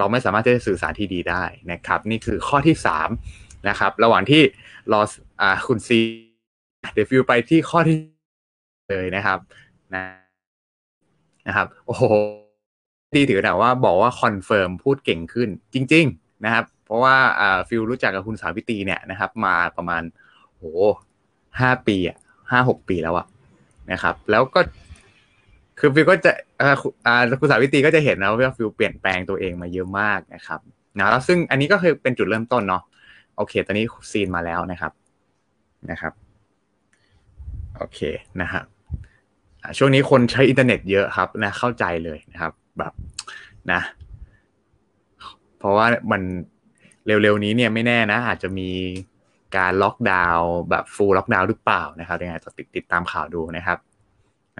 [0.00, 3.08] เราไม่สามารถจะสื่อสารที่ดีได้นะครับ นี่คือข้อที่สาม
[3.68, 4.42] นะครับ ระหว่างที่
[4.92, 5.00] รอ
[5.40, 6.00] อ่าคุณซี
[6.94, 7.96] เดี๋ยวฟิวไปที่ข้อที่
[8.90, 9.38] เลยนะครับ
[9.94, 10.04] นะ
[11.46, 12.02] นะครับ โอ้โห
[13.16, 20.02] ดีถือแต่ว่าบอกว่า confirm พูดเก่งขึ้นจริง ๆ นะครับ เพราะว่าอ่าฟิวรู้จักกับคุณสาวิตีเนี่ยนะครับ มาประมาณ
[20.56, 20.64] โห
[21.60, 22.16] ห้าปีอะ
[22.50, 23.26] ห้าหกปีแล้วอะ
[23.92, 24.60] นะครับ แล้วก็
[25.78, 26.70] คือฟิวก็จะอ่า
[27.40, 30.60] คุณสาวิตีก็จะเห็นนะว่าฟิวเปลี่ยนแปลงตัวเองมาเยอะมากนะครับ
[30.98, 32.82] นะแล้วซึ่งอันนี้ก็คือเป็นจุดเริ่มต้นเนาะ
[33.36, 34.92] โอเค ตอนนี้ซีนมาแล้วนะครับ
[35.90, 36.12] นะครับ
[37.76, 38.00] โอเค
[38.40, 38.62] นะฮะ
[39.78, 42.92] ช่วงนี้คนใช้อินเทอร์เน็ตเยอะครับนะเข้าใจเลยนะครับ แบบ
[43.72, 43.80] นะ
[45.58, 46.22] เพราะว่ามัน
[47.06, 48.70] เร็วๆนี้เนี่ยไม่แน่นะ อาจจะมี
[49.56, 53.78] การล็อกดาวน์แบบ full lockdown หรือเปล่านะครับยังไงต้องติดติดตามข่าวดูนะครับ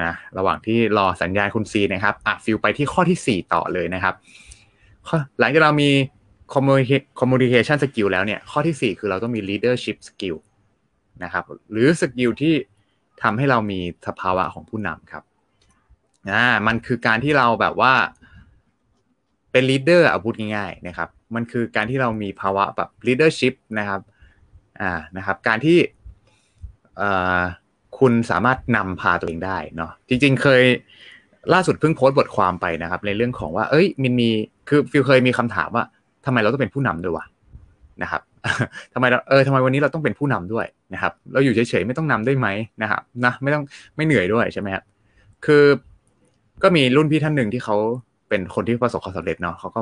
[0.03, 4.15] นะระหว่างที่รอสัญญาณคุณซีนะครับอะฟิลไปที่ข้อที่ 4 ต่อเลยนะครับ
[5.39, 5.91] หลังจากเรามี
[7.21, 10.37] communication skill แล้วเนี่ย ข้อที่ 4 คือเราต้องมี leadership skill
[11.25, 12.55] นะครับ หรือสกิลที่
[13.23, 15.23] ทำให้เรามีสภาวะของผู้นำครับ
[16.31, 17.93] อ่ามันคือการที่เราแบบว่า
[19.53, 24.01] เป็น leader อาพูดง่ายๆนะครับ มันคือการที่เรามีภาวะแบบ leadership นะครับ
[24.81, 25.79] อ่านะครับ การที่
[27.01, 27.43] อ่า
[28.01, 30.63] คุณสามารถนำพาตัวเองได้เนาะจริง ๆ เคย
[31.55, 34.29] ล่าสุดเพิ่งโพสต์บทความไปนะครับ ในเรื่องของว่า เอ้ยมันมี
[34.69, 35.85] คือฟิลเคยมีคำถามว่า
[36.27, 37.25] ทำไมเราต้องเป็นผู้นำด้วยวะ
[38.03, 38.23] นะครับ
[38.95, 42.49] ทำไมเราเออทำไมวันนี้เราต้องเป็นผู้นำด้วยนะครับ เราอยู่เฉยๆไม่ต้องนำได้ไหม
[42.83, 43.65] นะครับนะไม่ต้อง
[43.97, 44.85] ไม่เหนื่อยด้วยใช่ไหมครับ
[45.45, 45.65] คือ
[46.63, 47.77] ก็มีรุ่นพี่ท่านหนึ่งที่เขา
[48.29, 49.81] เป็นคนที่ประสบความสำเร็จเนาะเขาก็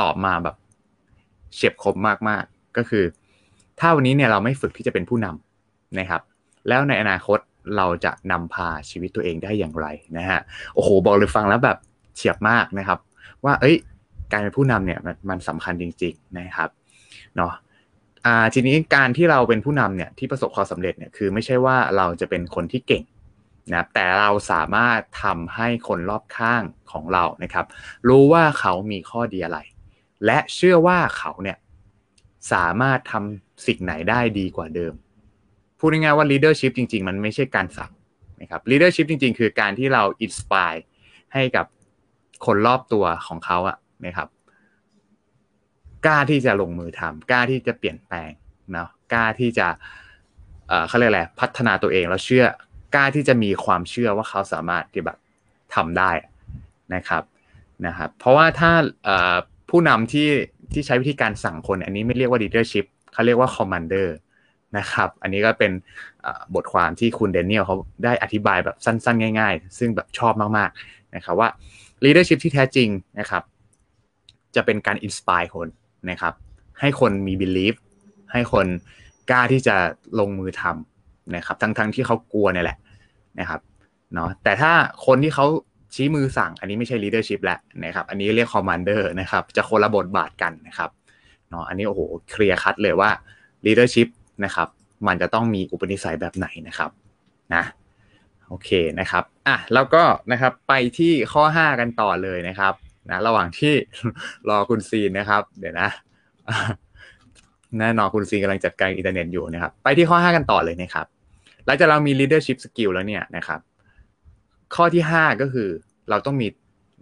[0.00, 0.56] ตอบมาแบบ
[1.54, 1.96] เฉียบคม
[2.28, 3.04] มากๆ ก็คือ
[3.80, 6.22] ถ้าวันนี้เนี่ยเราไม่ฝึกที่จะเป็นผู้นำนะครับ
[6.68, 7.38] แล้วในอนาคต
[7.76, 9.86] เราจะนำพาชีวิตตัวเองได้อย่างไร
[10.18, 10.40] นะฮะ
[10.74, 11.78] โอ้โหบอกเลยฟังแล้วแบบ
[12.16, 12.98] เฉียบมากนะครับ
[13.44, 13.76] ว่าเอ้ย
[14.32, 14.98] การเป็นผู้นำเนี่ย
[15.28, 16.70] มันสำคัญจริง ๆนะครับ
[17.36, 17.52] เนาะ
[18.26, 23.04] อ่าทีนี้การที่เราเป็นผู้นำเนี่ยที่ประสบความสำเร็จเนี่ยคือไม่ใช่ว่าเราจะเป็นคนที่เก่ง
[23.72, 27.66] นะแต่เราสามารถทำให้คนรอบข้างของเรานะครับ
[28.08, 29.58] รู้ว่าเขามีข้อดีอะไร
[30.26, 31.56] และเชื่อว่าเขาเนี่ย
[32.52, 34.94] สามารถทำสิ่งไหนได้ดีกว่าเดิม
[35.84, 37.92] พูดง่ายๆว่า leadership จริง ๆ มันไม่ใช่การสั่ง
[38.40, 40.80] นะครับ leadership จริง ๆ คือการที่เรา inspire
[41.34, 41.66] ให้กับ
[42.46, 44.28] คนรอบตัวของเขาอะนะครับ
[46.06, 48.30] กล้าที่จะลงมือทำกล้าที่จะเปลี่ยนแปลง
[48.72, 49.66] เนาะกล้าที่จะ
[50.68, 52.46] เอ่อเขาเรียกอะไรพัฒนาตัวเองแล้วเชื่อ
[52.94, 55.18] กล้าที่จะมีความเชื่อว่าเขาสามารถที่แบบ
[55.74, 56.10] ทำได้
[56.94, 57.22] นะครับ
[57.86, 58.72] นะครับ เพราะว่าถ้า
[59.70, 60.28] ผู้นำที่
[60.72, 64.08] ที่ใช้วิธีการสั่งคน อันนี้ไม่เรียกว่า leadership เขาเรียกว่า commander
[64.78, 65.72] นะครับ อันนี้ก็เป็น
[66.54, 71.48] บทความที่คุณเดนเนียลเขาได้อธิบายแบบสั้นๆ ง่าย ๆ ซึ่งแบบชอบมากๆนะครับว่า
[72.04, 72.88] leadership ที่แท้จริง
[73.20, 73.42] นะครับ
[74.54, 75.68] จะเป็นการ inspire คน
[76.10, 76.34] นะครับ
[76.80, 77.74] ให้คนมี belief
[78.32, 78.66] ให้คน
[79.30, 79.76] กล้าที่จะ
[80.18, 82.78] ลงมือทำนะครับ ทั้งๆที่เขากลัวเนี่ยแหละ
[83.40, 83.60] นะครับ
[84.14, 84.72] เนาะแต่ถ้า
[85.06, 85.46] คนที่เขา
[85.94, 90.90] ชี้มือสั่ง อันนี้ไม่ใช่ leadership แล้วนะครับ อันนี้เรียก commander นะครับ จะคนละบทบาทกันนะครับ
[91.50, 92.00] เนาะอันนี้โอ้โห
[92.30, 93.10] clear cut เลยว่า
[93.66, 94.08] leadership
[94.44, 94.68] นะครับ
[95.06, 96.90] มันจะต้องมีอุปนิสัยแบบไหนนะครับ
[97.54, 97.64] นะ
[98.48, 100.02] โอเคนะครับอะแล้วก็
[100.32, 102.74] นะครับไปที่ข้อ 5 กันต่อเลยนะครับ
[103.10, 103.74] นะระหว่างที่
[104.48, 105.88] รอคุณซีนนะครับ เดี๋ยวนะ
[107.78, 111.06] แน่นอนคุณซีนกำลังจัดการอินเทอร์เน็ตอยู่นะครับ ไปที่ข้อ 5 กันต่อเลยนะครับ
[111.66, 113.60] หลังจากเรามี leadership skill แล้วเนี่ยนะครับ
[114.74, 115.68] ข้อที่ 5 ก็คือ
[116.10, 116.48] เราต้องมี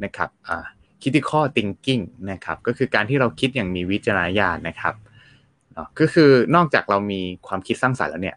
[0.05, 0.65] นะครับอ่า
[1.03, 4.95] critical thinking นะครับ ก็คือการที่เราคิดอย่างมีวิจารณญาณนะครับ
[6.01, 8.37] ก็คือนอกจากเรามีความคิดสร้างสรรค์แล้วเนี่ย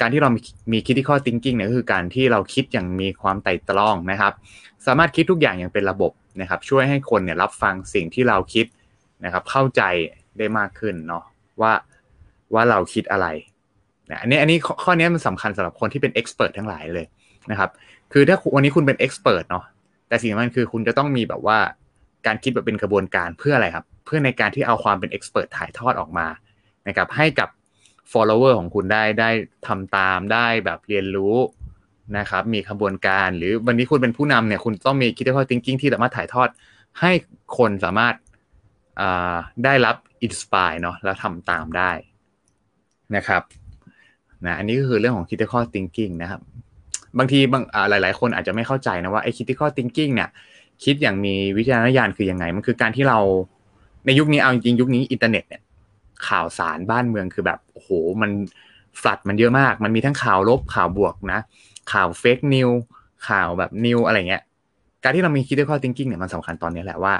[0.00, 0.40] การที่เรามี
[0.72, 4.32] มี critical thinking เนี่ยก็คือการที่เราคิดอย่างมีความไต่ตรองนะครับ
[4.86, 8.66] สามารถคิดทุกอย่างอย่างเป็นระบบนะครับ ช่วยให้คนเนี่ยรับฟังสิ่งที่เราคิด
[9.24, 9.82] นะครับ เข้าใจ
[10.38, 11.24] ได้มากขึ้นเนาะ
[11.60, 11.72] ว่า
[12.54, 13.26] ว่าเราคิดอะไร
[14.10, 17.06] นะอันนี้อันนี้ข้อนี้มันสำคัญสำหรับคนที่เป็นเอ็กซ์เพรสทั้งหลายเลย
[17.50, 17.70] นะครับ
[18.12, 19.64] คือถ้าวันนี้คุณเป็นเอ็กซ์เพรสเนาะ
[20.08, 21.58] แต่สิ่งมันคือคุณจะต้องมีแบบว่า
[22.26, 26.26] การคิดแบบเป็นกระบวนการเพื่ออะไรครับ เพื่อในการที่เอาความเป็นเอ็กซ์เพรสถ่ายทอดออกมา
[26.88, 27.48] นะครับให้กับ
[28.12, 29.30] follower ของคุณได้ได้
[29.66, 31.36] ทำตามได้แบบเรียนรู้
[32.18, 36.48] นะครับมีขบวนการหรือวันนี้คุณเป็นผู้นำเนี่ยคุณต้องมี critical thinking ที่สามารถถ่ายทอด
[37.00, 37.12] ให้
[37.58, 38.14] คนสามารถ
[39.64, 41.90] ได้รับ inspire เนาะแล้วทำตามได้
[43.16, 43.42] นะครับ
[44.44, 46.40] นะอันนี้ก็คือเรื่องของ critical thinking นะครับ
[47.18, 50.28] บางทีบางหลาย ๆ คนอาจจะไม่เข้าใจนะว่าไอ้ critical thinking เนี่ย
[50.84, 53.18] คิดอย่างมีวิจารณญาณคือยังไง มันคือการที่เรา
[54.06, 55.62] ในยุคนี้เอาจริงยุคนี้อินเทอร์เน็ตเนี่ย
[56.28, 57.88] ข่าวสารบ้านเมืองคือแบบโอ้โห
[58.22, 58.30] มัน
[59.00, 61.40] flood มันเยอะมาก มันมีทั้งข่าวลบข่าวบวกนะ
[61.92, 62.70] ข่าว fake news
[63.28, 64.42] ข่าวแบบนิวอะไรเงี้ย
[65.02, 67.14] การที่เรามี critical thinking เนี่ยมันสำคัญตอนนี้แหละว่า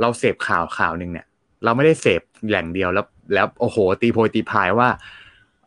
[0.00, 1.26] เราเสพข่าวข่าวหนึ่งเนี่ย
[1.64, 4.88] เราไม่ได้เสพแหล่งเดียวแล้ว แล้วโอ้โห ตีโพยตีพายว่า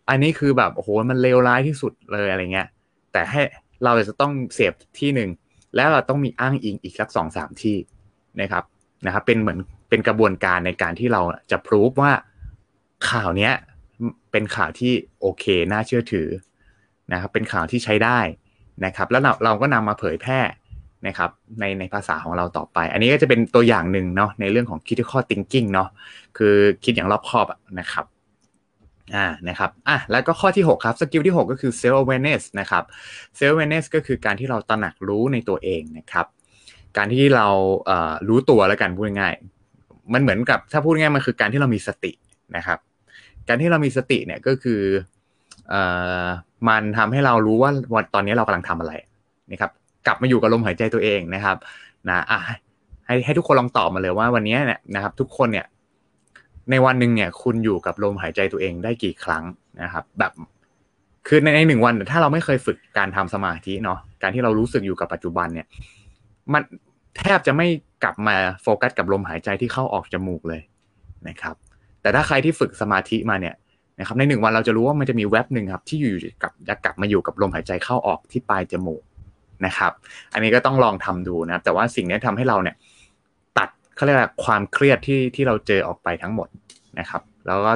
[0.10, 2.68] อันนี้คือแบบโอ้โหมันเลวร้ายที่สุดเลยอะไรเงี้ย
[3.12, 3.42] แต่ให้
[3.84, 5.30] เราจะต้องเสพที่หนึ่ง
[5.76, 7.78] แล้วเราต้องมีอ้างอิงอีกสักสองสามที่
[8.42, 8.64] นะครับ
[9.06, 12.12] นะครับ เป็นเหมือนเป็นกระบวนการในการที่เราจะพิสูจว่า
[13.10, 13.54] ข่าวเนี้ย
[14.32, 16.28] เป็นข่าวที่โอเคน่าเชื่อถือ
[17.12, 18.20] นะครับ เป็นข่าวที่ใช้ได้
[18.86, 20.40] นะครับ แล้วเราเราก็นำมาเผยแพร่
[21.08, 25.90] นะครับในในภาษาของเราต่อไป อันนี้ก็จะเป็นตัวอย่างหนึ่งเนาะในเรื่องของ critical thinking เนาะ
[26.38, 27.48] คือคิดอย่างรอบคอบ
[27.80, 28.06] นะครับ
[29.16, 32.84] อ่านะครับอะแล้วก็ข้อที่ 6 ครับสกิลที่ 6 ก็คือ self awareness นะครับ
[33.38, 36.26] self awareness ก็คือการที่เราตระหนักรู้ในตัวเองนะครับ
[36.98, 37.48] การที่เรา
[37.86, 39.34] เอ่อรู้ตัวแล้วกันพูดง่าย
[40.14, 42.12] มันเหมือนกับถ้าพูดง่ายมันคือการที่เรามีสติ
[42.56, 42.80] นะครับ
[43.48, 44.82] การที่เรามีสติเนี่ยก็คือ
[45.70, 45.82] เอ่
[46.24, 46.26] อ
[46.68, 48.94] มันทำให้เรารู้ว่าวันตอนนี้เรากำลังทำอะไร
[49.52, 49.72] นะครับ
[50.08, 51.58] กลับมาอยู่กับลมหายใจตัวเองนะครับ
[52.10, 52.40] นะอะ
[53.06, 55.66] ให้ให้ทุกคนลองตอบมาเลยว่าวันนี้เนี่ยนะครับ ทุกคนเนี่ย
[56.72, 59.44] ในวันหนึ่งเนี่ย คุณอยู่กับลมหายใจตัวเองได้กี่ครั้ง
[59.82, 60.32] นะครับ แบบ
[61.28, 65.68] คือในในหนึ่งวันถ้าเราไม่เคยฝึกการทำสมาธิเนาะการที่เรารู้สึกอยู่กับปัจจุบันเนี่ย
[66.54, 66.62] มัน
[67.18, 67.68] แทบจะไม่
[68.04, 70.62] กลับมาโฟกัสกับลมหายใจที่เข้าออกจมูกเลย
[71.28, 71.56] นะครับ
[72.02, 73.56] แต่ถ้าใครที่ฝึกสมาธิมาเนี่ย
[74.00, 76.12] นะครับในหนึ่งวันเราจะรู้ว่ามันจะมีแว็บหนึ่งครับที่อยู่
[76.44, 79.04] กับจะกลับมาอยู่กับลมหายใจเข้าออกที่ปลายจมูก
[79.66, 79.92] นะครับ
[80.34, 82.76] อันนี้ก็ต้องลองทำดูนะครับแต่ว่าสิ่งนี้ทำให้เราเนี่ย
[83.58, 86.48] ตัดเขาเรียกว่าความเครียดที่ที่เราเจอออกไปทั้งหมด
[87.00, 87.74] นะครับ แล้วก็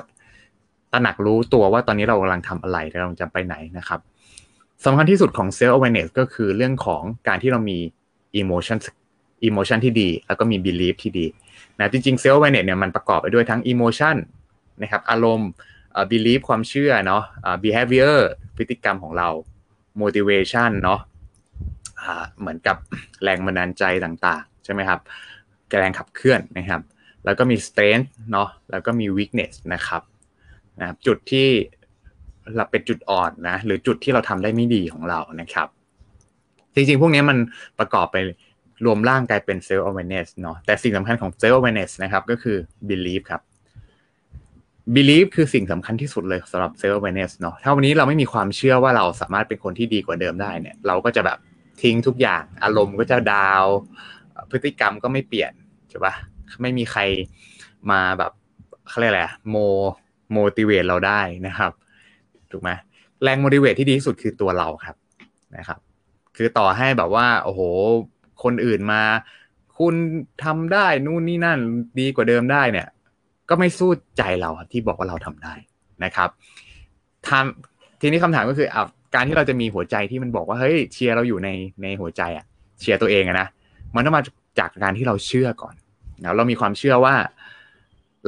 [0.91, 3.99] ตระหนักรู้ตัวว่าตอนนี้เรากำลังทำอะไรเราจะไปไหนนะครับ
[4.85, 7.77] สำคัญที่สุดของ self awareness ก็คือเรื่องของการที่เรามี
[8.41, 8.77] emotion
[9.49, 11.25] emotion ที่ดี แล้วก็มี belief ที่ดี
[11.79, 14.15] นะจริงๆ self awareness เนี่ยมันประกอบไปด้วยทั้ง emotion
[14.81, 15.49] นะครับอารมณ์
[16.11, 17.23] belief ความเชื่อเนาะ
[17.63, 18.17] behavior
[18.57, 19.29] พฤติกรรมของเรา
[20.01, 20.99] motivation เนาะ
[22.39, 22.77] เหมือนกับ
[23.23, 24.99] แรงบันดาลใจต่างๆ ใช่ไหมครับ
[25.79, 26.81] แรงขับเคลื่อนนะครับ
[27.25, 30.01] แล้วก็มี strength เนาะแล้วก็มี weakness นะครับ
[30.79, 31.47] นะจุดที่
[32.55, 35.67] เราเป็นจุดอ่อนนะหรือจุดที่เราทำได้ไม่ดีของเรานะครับ
[36.75, 37.37] จริงๆ พวกนี้มัน
[37.79, 38.17] ประกอบไป
[38.85, 42.57] รวมร่างกายเป็น self awareness เนาะแต่สิ่งสำคัญของ self awareness นะครับ ก็คือ
[42.89, 43.41] belief ครับ
[44.95, 51.37] belief คือสิ่งสำคัญที่สุดเลยสำหรับ self awareness เนาะถ้าวันนี้เราไม่มีความเชื่อว่าเราสามารถเป็นคนที่ดีกว่าเดิมได้เนี่ย เราก็จะแบบ
[51.81, 53.65] ทิ้งทุกอย่าง อารมณ์ก็จะดาว
[54.51, 55.53] พฤติกรรมก็ไม่เปลี่ยน
[55.89, 56.13] ใช่ปะ
[56.61, 57.01] ไม่มีใคร
[57.91, 58.31] มาแบบ
[58.87, 59.55] เขาเรียกอะไรโม
[60.31, 61.71] โมติเวตเราได้นะครับ
[62.51, 62.69] ถูกไหม
[63.23, 64.95] แรงโมดิเวตที่ดีที่สุดคือตัวเราครับ
[65.57, 65.79] นะครับ
[66.37, 67.61] คือต่อให้แบบว่า โอ้โห
[68.43, 69.01] คนอื่นมา
[69.79, 69.95] คุณ
[70.43, 71.59] ทำได้นู่นนี่นั่น
[71.99, 72.87] ดีกว่าเดิมได้เนี่ย
[73.49, 75.53] ก็ไม่สู้ใจเราที่บอกว่าเราทำได้
[76.03, 76.29] นะครับ
[77.27, 78.83] ทำทีนี้คำถามก็คืออะ
[79.15, 81.49] การที่เราจะมีหัวใจที่มันบอกว่าเฮ้ยเชียร์เราอยู่ใน
[81.81, 82.45] ในหัวใจอะ
[82.79, 83.47] เชียร์ตัวเองอะนะ
[83.95, 84.23] มันต้องมา
[84.59, 85.75] จากการที่เราเชื่อก่อน
[86.23, 87.15] นะเรามีความเชื่อว่า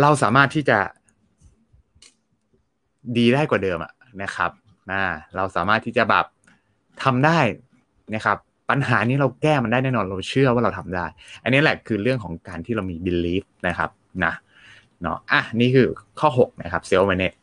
[0.02, 0.80] เราสามารถที่จะ
[3.18, 3.94] ดีได้กว่าเดิมอะ
[4.24, 4.52] นะครับ
[4.92, 5.02] นะ
[5.36, 6.26] เราสามารถที่จะแบบ
[7.04, 7.40] ทำได้
[8.16, 8.38] นะครับ
[8.70, 11.06] ปัญหานี้เราแก้มันได้แน่นอนเราเชื่อว่าเราทำได้
[11.44, 13.90] อันนี้แหละคือเรื่องของการที่เรามี belief นะครับ
[14.26, 14.34] นะ
[15.02, 15.88] เนาะอะนี่คือ
[16.20, 17.38] ข้อ 6 นะครับ self manage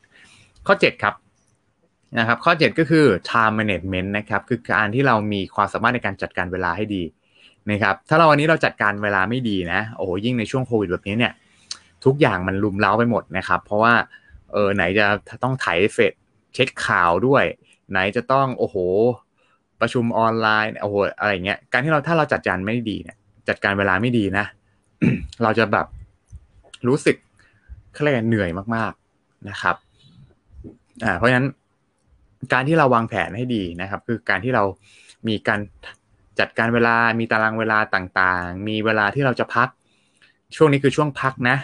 [0.66, 1.14] ข้อ 7 ครับ
[2.18, 7.02] นะครับ ข้อ 7 ก็คือ time management นะครับ คือการที่เรามีความสามารถในการจัดการเวลาให้ดี
[7.70, 11.32] นะครับถ้าเราวันนี้เราจัดการเวลาไม่ดีนะโอ้โหยิ่งในช่วงโควิดแบบนี้เนี่ย
[12.04, 13.94] ทุกอย่างมันลุมเล้าไปหมดนะครับ เพราะว่า
[14.52, 15.06] เออไหนจะ
[15.42, 16.12] ต้องถ่ายเฟซ
[16.54, 17.44] เช็คข่าวด้วย
[17.90, 18.76] ไหนจะต้องโอ้โห
[19.80, 23.16] ประชุมออนไลน์โอ้โหอะไรเงี้ยการที่เราถ้าเราจัดการไม่ดีเนี่ย
[23.48, 24.46] จัดการเวลาไม่ดีนะ
[25.42, 25.86] เราจะแบบ
[26.88, 27.16] รู้สึก
[27.92, 29.76] เขาเรียกเหนื่อยมาก ๆนะครับ
[31.04, 31.46] อ่าเพราะฉะนั้น
[32.52, 34.62] การที่เราวางแผนให้ดีนะครับ คือการที่เรา
[35.28, 35.60] มีการ
[36.40, 39.68] จัดการเวลา มีตารางเวลาต่างๆ มีเวลาที่เราจะพัก
[40.56, 41.56] ช่วงนี้คือช่วงพักนะ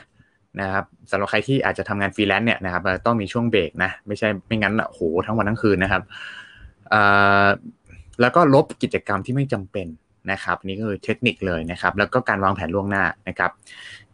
[0.61, 6.03] นะครับสำหรับใครที่อาจจะทำงานฟรีแลนซ์เนี่ยนะครับต้องมีช่วงเบรกนะ ไม่ใช่ไม่งั้นโอ้โหทั้งวันทั้งคืนนะครับ
[8.21, 9.87] แล้วก็ลบกิจกรรมที่ไม่จำเป็น
[10.33, 13.51] นะครับนี่ก็คือเทคนิคเลยนะครับ แล้วก็การวางแผนล่วงหน้านะครับ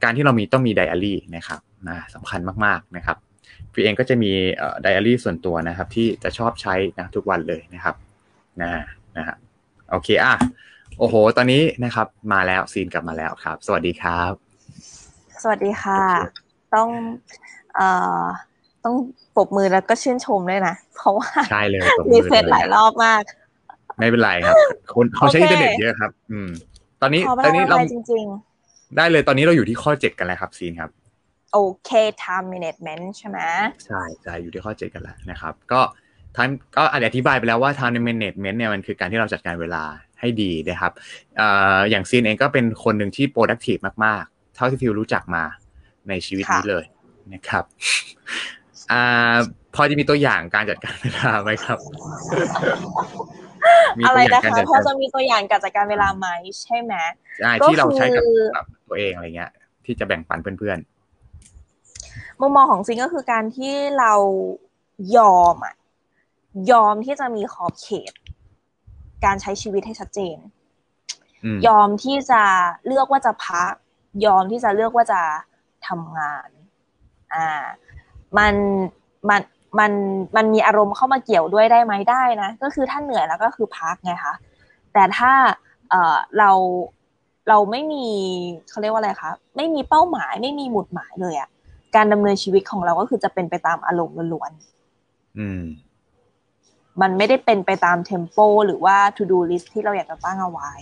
[0.02, 3.16] การที่เรามีต้องมีไดอารี่นะครับนะสำคัญมากๆนะครับ
[3.72, 4.32] พี่เองก็จะมี
[4.80, 7.94] ไดอารี่ส่วนตัวนะครับ ที่จะชอบใช้นะทุกวันเลยนะครับ
[8.62, 8.70] นะ
[9.16, 9.36] นะฮะ
[9.90, 10.34] โอเคอะ
[10.98, 14.32] โอ้โห ตอนนี้นะครับ มาแล้วซีนกลับมาแล้วครับ สวัสดีครับ
[15.42, 16.02] สวัสดีค่ะ
[16.74, 16.88] ต้อง
[17.74, 17.88] เอ่
[18.20, 18.22] อ
[18.84, 18.94] ต้อง
[19.36, 21.80] ปรบมือแล้วก็ชื่นชมด้วยนะ เพราะว่าใช่เลย
[22.12, 23.22] reset หลายรอบมาก
[23.98, 24.56] ไม่เป็นไรครับ
[24.94, 26.48] คนเขาใช้อินเทอร์เน็ตเยอะครับ อืม
[27.02, 30.90] ตอนนี้ตอนนี้เราจริงๆ ได้เลยตอนนี้เราอยู่ที่ข้อเจ็ดกันแล้วครับซีนครับ
[31.52, 31.90] โอเค
[32.22, 33.38] time management ใช่ไหม
[33.86, 35.80] ใช่ใช่อยู่ที่ข้อเจ็ดกันแล้วนะครับ ก็
[36.36, 39.84] ทานก็อธิบายไปแล้วว่า time management เนี่ยมันคือการที่เราจัดการเวลา
[40.20, 40.92] ให้ดีนะครับ
[41.90, 45.44] อย่างซีนเองก็เป็นคนหนึ่งที่ productive มากๆ เท่าที่ฟิวรู้จักมา
[46.08, 46.84] ในชีวิตนี้เลย
[47.32, 47.64] นะครับ
[48.92, 48.94] อ
[49.74, 51.78] พอจะมีตัวอย่างการจัดการเวลาไหมครับ
[54.06, 56.26] อะไรนะคะพอจะมีตัวอย่างการจัดการเวลาไหม
[56.62, 56.94] ใช่ไหม
[57.38, 58.24] ใช่ที่เราใช้กับ
[58.88, 59.52] ตัวเองอะไรเงี้ย
[59.84, 64.12] ที่จะแบ่งปันเพื่อนๆมุมมองของซิงก็คือการที่เรา
[65.18, 65.74] ยอมอะ
[66.72, 68.12] ยอมที่จะมีขอบเขต
[69.24, 70.36] การใช้ชีวิตให้ชัดเจน
[71.66, 72.42] ยอมที่จะ
[72.86, 73.72] เลือกว่าจะพัก
[74.26, 75.22] ยอมที่จะเลือกว่าจะ
[75.86, 76.48] ทำงาน
[77.34, 77.64] อ่า
[78.38, 78.54] มัน
[79.28, 79.40] มัน
[79.78, 79.92] มัน
[80.36, 84.34] มันมีอารมณ์เข้ามาเกี่ยวด้วยได้ไหมได้นะก็คือถ้าเหนื่อยแล้วก็คือพักไงคะ
[84.92, 85.32] แต่ถ้า
[85.90, 86.50] เอ่อเรา
[87.48, 88.06] เราไม่มี
[88.68, 91.48] เขาเรียกว่าอะไรคะไม่มีเป้าหมายไม่มีหมุดหมายเลยอะ
[91.96, 95.62] การดำเนินชีวิตของเราก็คือจะเป็นไปตามอารมณ์ล้วนๆอืม
[97.02, 100.72] มันไม่ได้เป็นไปตาม tempo หรือว่า to do list ที่เราอยากจะตั้งเอาไว้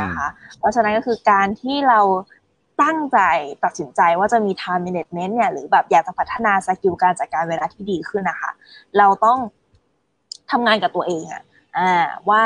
[0.00, 0.26] นะคะ
[0.58, 2.00] เพราะฉะนั้นก็คือการที่เรา
[2.82, 3.18] ตั้งใจ
[3.64, 8.50] ตัดสินใจว่าจะมี time management เนี่ยหรือแบบอยากจะพัฒนา skill การจัดการเวลาที่ดีขึ้นนะคะ
[8.98, 9.38] เราต้อง
[10.50, 11.42] ทำงานกับตัวเองอะ
[11.78, 11.90] อ่า
[12.28, 12.42] ว่า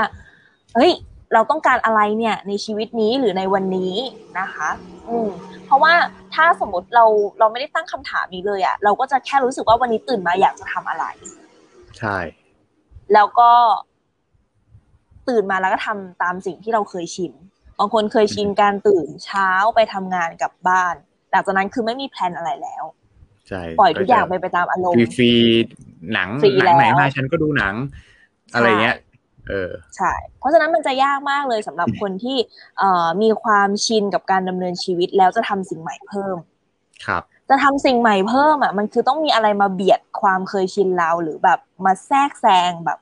[0.75, 0.93] เฮ้ย
[1.35, 3.95] เราต้องการอะไรเนี่ยในชีวิตนี้หรือในวันนี้
[4.41, 4.69] นะคะ
[5.09, 5.29] อืม
[5.67, 5.95] เพราะว่า
[6.35, 7.05] ถ้าสมมติเรา
[7.39, 11.05] เราไม่ได้ตั้งคำถามนี้เลยอะเราก็จะแค่รู้สึกว่าวันนี้ตื่นมาอยากจะทำอะไร
[11.99, 12.17] ใช่
[13.15, 13.51] แล้วก็
[15.29, 17.33] ตื่นมาแล้วก็ทำตามสิ่งที่เราเคยชิน
[17.81, 20.95] บางคนเคยชินการตื่นเช้าไปทำงานกับบ้าน
[21.31, 22.85] หลังจากนั้นคือไม่มีแพลนอะไรแล้ว
[23.49, 25.33] ใช่ปล่อยทุกอย่างไปไปตามอารมณ์ฟรี
[26.13, 26.29] หนัง
[26.67, 27.75] หนังไหนมาฉันก็ดูหนัง
[28.55, 28.97] อะไรเงี้ย
[29.49, 32.37] เออใช่ เพราะฉะนั้นมันจะยากมากเลยสำหรับคนที่
[32.79, 36.37] เอ่อมีความชินกับการดำเนินชีวิตแล้วจะทำสิ่งใหม่เพิ่ม
[37.07, 42.99] ครับ จะทำสิ่งใหม่เพิ่มอะมันคือต้องมีอะไรมาเบียดความเคยชินเราหรือแบบมาแทรกแซงแบบ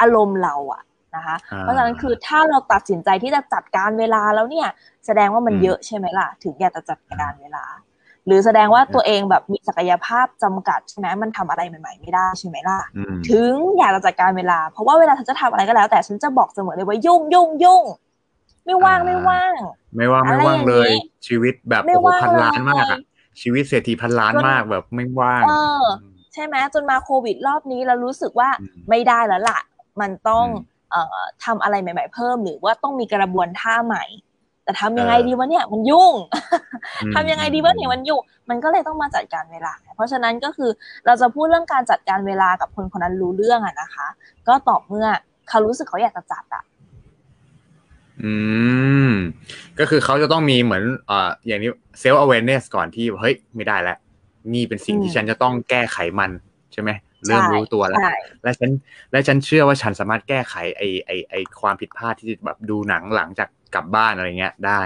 [0.00, 0.82] อารมณ์เราอะ
[1.16, 4.68] นะคะ เพราะฉะนั้นคือถ้าเราตัดสินใจที่จะจัดการเวลาแล้วเนี่ย
[5.06, 7.64] แสดงว่ามันเยอะใช่ไหมล่ะ ถึงอยากจะจัดการเวลา
[8.26, 12.80] หรือแสดงว่าตัวเองแบบมีศักยภาพจำกัดใช่ไหมมันทำอะไรใหม่ๆไม่ได้ใช่ไหมล่ะ
[13.30, 17.84] ถึงอยากจะจัดการเวลา เพราะว่าเวลาฉันจะทำอะไรก็แล้ว แต่ฉันจะบอกเสมอเลยว่ายุ่งยุ่งยุ่ง
[18.64, 19.52] ไม่ว่างไม่ว่าง
[19.96, 20.90] ไม่ว่างไม่ว่างเลย
[21.26, 23.00] ชีวิตแบบโอ้โหพันล้านมากอะ
[23.42, 25.52] ชีวิตเศรษฐีพันล้านมากแบบไม่ว่างเอ
[25.82, 25.84] อ
[26.34, 29.60] ใช่ไหมจนมาโควิดรอบนี้เรารู้สึกว่าอืมไม่ได้แล้วล่ะ
[30.00, 30.71] มันต้องอืมเอ่อ
[31.44, 34.04] ทำอะไรใหม่ ๆ เพิ่ม หรือว่าต้องมีกระบวนท่าใหม่
[34.64, 36.14] แต่ทำยังไงเออดีวะเนี่ยมันยุ่ง
[37.02, 40.70] อืมทำยังไงดีวะเนี่ยมันยุ่ง มันก็เลยต้องมาจัดการเวลา เพราะฉะนั้นก็คือ
[41.06, 44.06] เราจะพูดเรื่องการจัดการเวลากับคนคนนั้นรู้เรื่องอะนะคะ
[44.48, 45.06] ก็ต่อเมื่อ
[45.48, 46.64] เขารู้สึกเขาอยากจะจัดอะ
[48.22, 48.32] อื
[49.08, 49.10] ม
[49.78, 53.98] ก็คือเขาจะต้องมีเหมือนเอ่ออย่างนี้เซลล์ awareness ก่อนที่เฮ้ยไม่ได้แล้ว
[54.54, 56.30] นี่เป็นสิ่งที่ฉันจะต้องแก้ไขมัน
[56.72, 56.90] ใช่ไหม
[57.26, 58.70] เริ่มรู้ตัวแล้วใช่และฉัน
[59.12, 64.82] และฉันเชื่อว่าฉันสามารถแก้ไขไอไอไอความผิดพลาดที่แบบดูหนังหลังจากกลับบ้านอะไรเงี้ยได้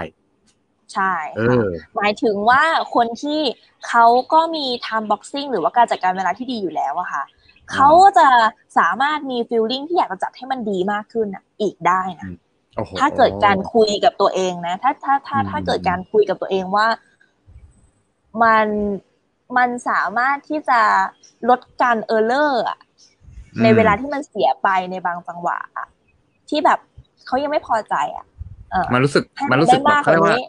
[0.93, 2.63] ใช่เอค่ะอหมายถึงว่า
[2.95, 3.41] คนที่
[3.87, 7.23] เขาก็มี time boxing หรือว่าการจัดการเวลาที่ดีอยู่แล้วอะค่ะ
[7.71, 8.27] เขาก็จะ
[8.77, 12.29] สามารถมี feeling ที่อยากจะจัดให้มันดีมากขึ้นอะอีกได้นะ
[12.75, 16.87] โอ้โหถ้าเกิดการคุยกับตัวเองนะ ถ้าถ้าถ้าอืมถ้าเกิดการคุยกับตัวเองว่า
[18.43, 18.67] มัน
[19.57, 20.79] มันสามารถที่จะ
[21.49, 22.79] ลดการ error อะ
[23.63, 25.87] ในเวลาที่มันเสียไปในบางจังหวะอะ
[26.49, 26.79] ที่แบบ
[27.27, 28.25] เขายังไม่พอใจอะ
[28.71, 30.47] เออมันรู้สึกให้มันรู้สึกได้แบบมากเขากเรียกว่าว่านี้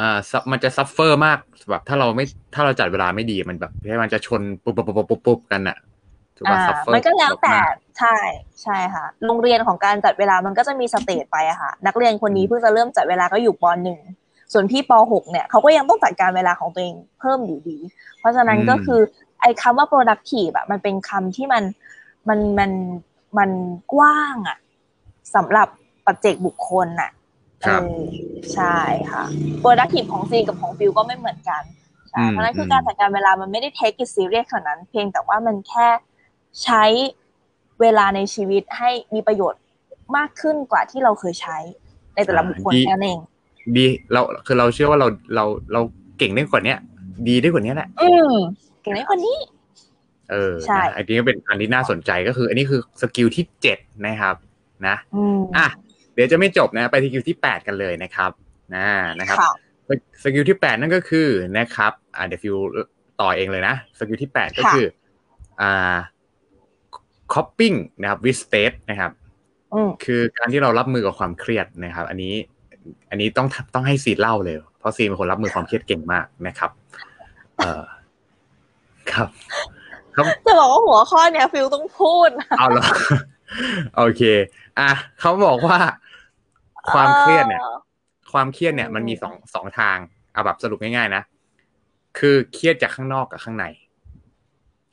[0.00, 1.38] อ่า suf มันจะ suffer มาก
[1.70, 2.24] แบบถ้าเราไม่
[2.54, 5.76] ถ้าเราจัดเวลาไม่ดีมันแบบให้มันจะชนปุ๊บปุ๊บปุ๊บปุ๊บปุ๊บกันอะ
[6.36, 7.56] ถูกป่ะอ่า suffer มันก็แล้วแต่
[7.98, 8.16] ใช่
[8.62, 14.00] ใช่ค่ะ โรงเรียนของการจัดเวลามันก็จะมี stage ไปอะค่ะ นักเรียนคนนี้เพิ่งจะเริ่มจัดเวลาก็อยู่ปหนึ่ง
[14.52, 17.78] ส่วนพี่ปหกเนี่ยเขาก็ยังต้องจัดการเวลาของตัวเองเพิ่มอยู่ดี
[18.18, 19.00] เพราะฉะนั้นก็คือ
[19.40, 21.64] ไอ้คำว่า productive อะมันเป็นคำที่มัน
[22.28, 22.70] มันมัน
[23.38, 23.50] มัน
[23.92, 24.58] กว้างอะ
[25.34, 25.68] สำหรับ
[26.06, 27.10] ปัจเจกบุคคลน่ะ
[27.64, 28.02] ครับเออ
[28.54, 28.76] ใช่
[29.12, 29.24] ค่ะ
[29.62, 31.62] productive ของซีนกับของฟิลก็ไม่เหมือนกัน
[32.10, 35.88] ใช่อืมเพราะฉะนั้นคือการจัดการเวลามันไม่ได้ take it serious ขนาดนั้น เพียงแต่ว่ามันแค่
[36.64, 36.84] ใช้
[37.80, 39.62] เวลาในชีวิตให้มีประโยชน์
[40.16, 41.58] มากขึ้นกว่าที่เราเคยใช้
[42.14, 43.20] ในแต่ละบุคคลดีแค่นั้นเอง
[43.74, 45.80] ดีเราคือเราเชื่อว่าเราเราเรา
[46.18, 46.78] เก่งได้กว่าเนี้ย
[47.28, 48.34] ดีได้กว่านี้แหละอืม
[48.82, 49.38] เก่งในคนนี้
[50.30, 54.36] เออใช่นะอันนี้ก็เป็นอันที่น่าสนใจก็คือ อันนี้คือ skill ที่เจ็ดนะครับ
[54.86, 55.66] นะอืมอะ
[56.14, 58.30] เดี๋ยวจะไม่จบนะ ไปที่ skill ที่แปดกันเลยนะครับ
[58.74, 58.86] นะ
[59.20, 59.52] นะครับค่ะ
[60.22, 62.56] skill ที่แปดนั่นก็คือนะครับอ่าเดี๋ยวฟิว
[63.20, 64.86] ต่อเองเลยนะ skill ที่แปดก็คือ
[65.60, 65.96] อ่า
[67.34, 69.12] coping นะครับ with state นะครับ
[69.74, 72.34] อืมคือการที่เรารับมือกับความเครียดนะครับ อันนี้
[73.10, 76.70] อันนี้ต้องต้องให้ซีดเล่าเลย เพราะซีดเป็นคนรับมือความเครียดเก่งมากนะครับ
[77.56, 77.84] เออ
[79.12, 79.28] ครับ
[80.14, 82.84] ครับจะบอกว่าหัวข้อเนี้ยฟิลต้องพูดนะเอาละ
[83.96, 84.22] โอเค
[84.78, 85.78] อะเขาบอกว่า
[86.92, 87.76] ความเครียดเนี่ยออ
[88.32, 89.96] ความเครียดเนี่ยอืมมันมีสองสองทาง
[90.32, 91.22] เอาแบบสรุปง่ายๆนะ
[92.18, 93.64] คือเครียดจากข้างนอกกับข้างใน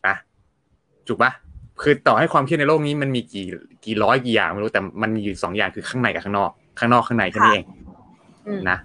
[0.08, 0.16] นะ
[1.08, 1.32] ถูกปะ
[1.82, 3.46] คือต่อให้ความเครียดในโลกนี้มันมีกี่
[3.86, 7.66] กี่ร้อยกี่อย่างไม่รู้แต่มันมีอยู่สองอย่างคือข้างในกับข้างนอก ข้างนอกข้างในแค่นี้เอง
[8.48, 8.78] อืมนะ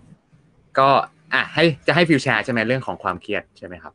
[0.78, 0.88] ก็
[1.32, 3.92] อะให้จะให้ฟิวแชร์ใช่ไหมเรื่องของความเครียดใช่ไหมครับ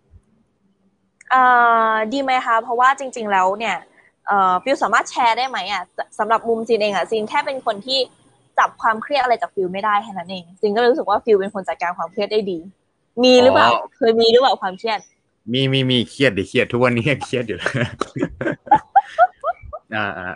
[1.32, 1.44] เอ่
[1.91, 3.76] อดีไหมคะ เพราะว่าจริง ๆ แล้วเนี่ย
[4.28, 5.84] เอ่อฟิลสามารถแชร์ได้ไหมอะ
[6.20, 8.00] สำหรับมุมซีนเองอะซีนแค่เป็นคนที่
[8.60, 12.58] จับความเครียดอะไรจากฟิลไม่ได้แค่นั้นเองซีนก็เลยรู้สึกว่าฟิลเป็นคนจัดการความเครียดได้ดี
[13.24, 15.00] มีหรือเปล่าอ๋อเคยมีหรือเปล่าความเครียด
[15.54, 17.70] มีมีมีเครียดดิเครียดทุกวันนี้ยังเครียดอยู่เลย
[19.96, 20.28] อ่าอ่า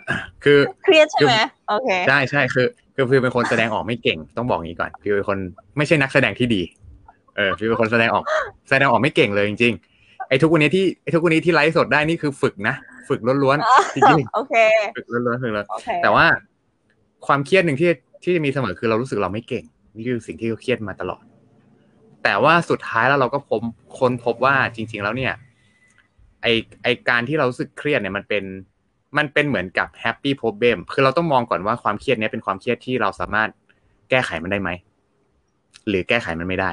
[0.44, 1.36] คือเครียดใช่ไหม
[1.68, 5.38] โอเคใช่ใช่คือ คือฟิวเป็นคนแสดงออกไม่เก่ง ต้องบอกงี้ก่อนฟิวเป็นคน
[5.76, 6.62] ไม่ใช่นักแสดงที่ดี
[7.36, 8.24] เออฟิวเป็นคนแสดงออก
[8.68, 12.74] แสดงออกไม่เก่งเลยจริง ๆ ไอ้ทุกวันนี้ที่ไอ้ทุกวันนี้ที่ไลฟ์สดได้นี่คือฝึกนะ
[13.08, 16.26] ฝึกล้วนๆจริงโอเคๆฝึกล้วนๆฝึกล้วนโอเคๆแต่ว่า
[17.26, 17.90] ความเครียดหนึ่งที่
[18.22, 19.64] ที่จะมีเสมอคือเรารู้สึกเราไม่เก่ง
[19.96, 21.22] นี่คือสิ่งที่เราเครียดมาตลอด
[22.24, 23.60] แต่ว่าสุดท้ายแล้วเราก็พบ
[23.98, 25.34] ค้นพบว่าจริง ๆ แล้วเนี่ย
[26.42, 26.46] ไอ
[26.82, 28.44] ไอการที่เรารู้สึกเครียดเนี่ยมันเป็น
[29.16, 33.48] มันเป็นเหมือนกับแฮปปี้ o พ l e m คือเราต้องมองก่อนว่าความเครียดเนี้ยเป็นความเครียดที่เราสามารถ
[34.10, 34.70] แก้ไขมันได้ไหม
[35.88, 36.70] หรือแก้ไขมันไม่ได้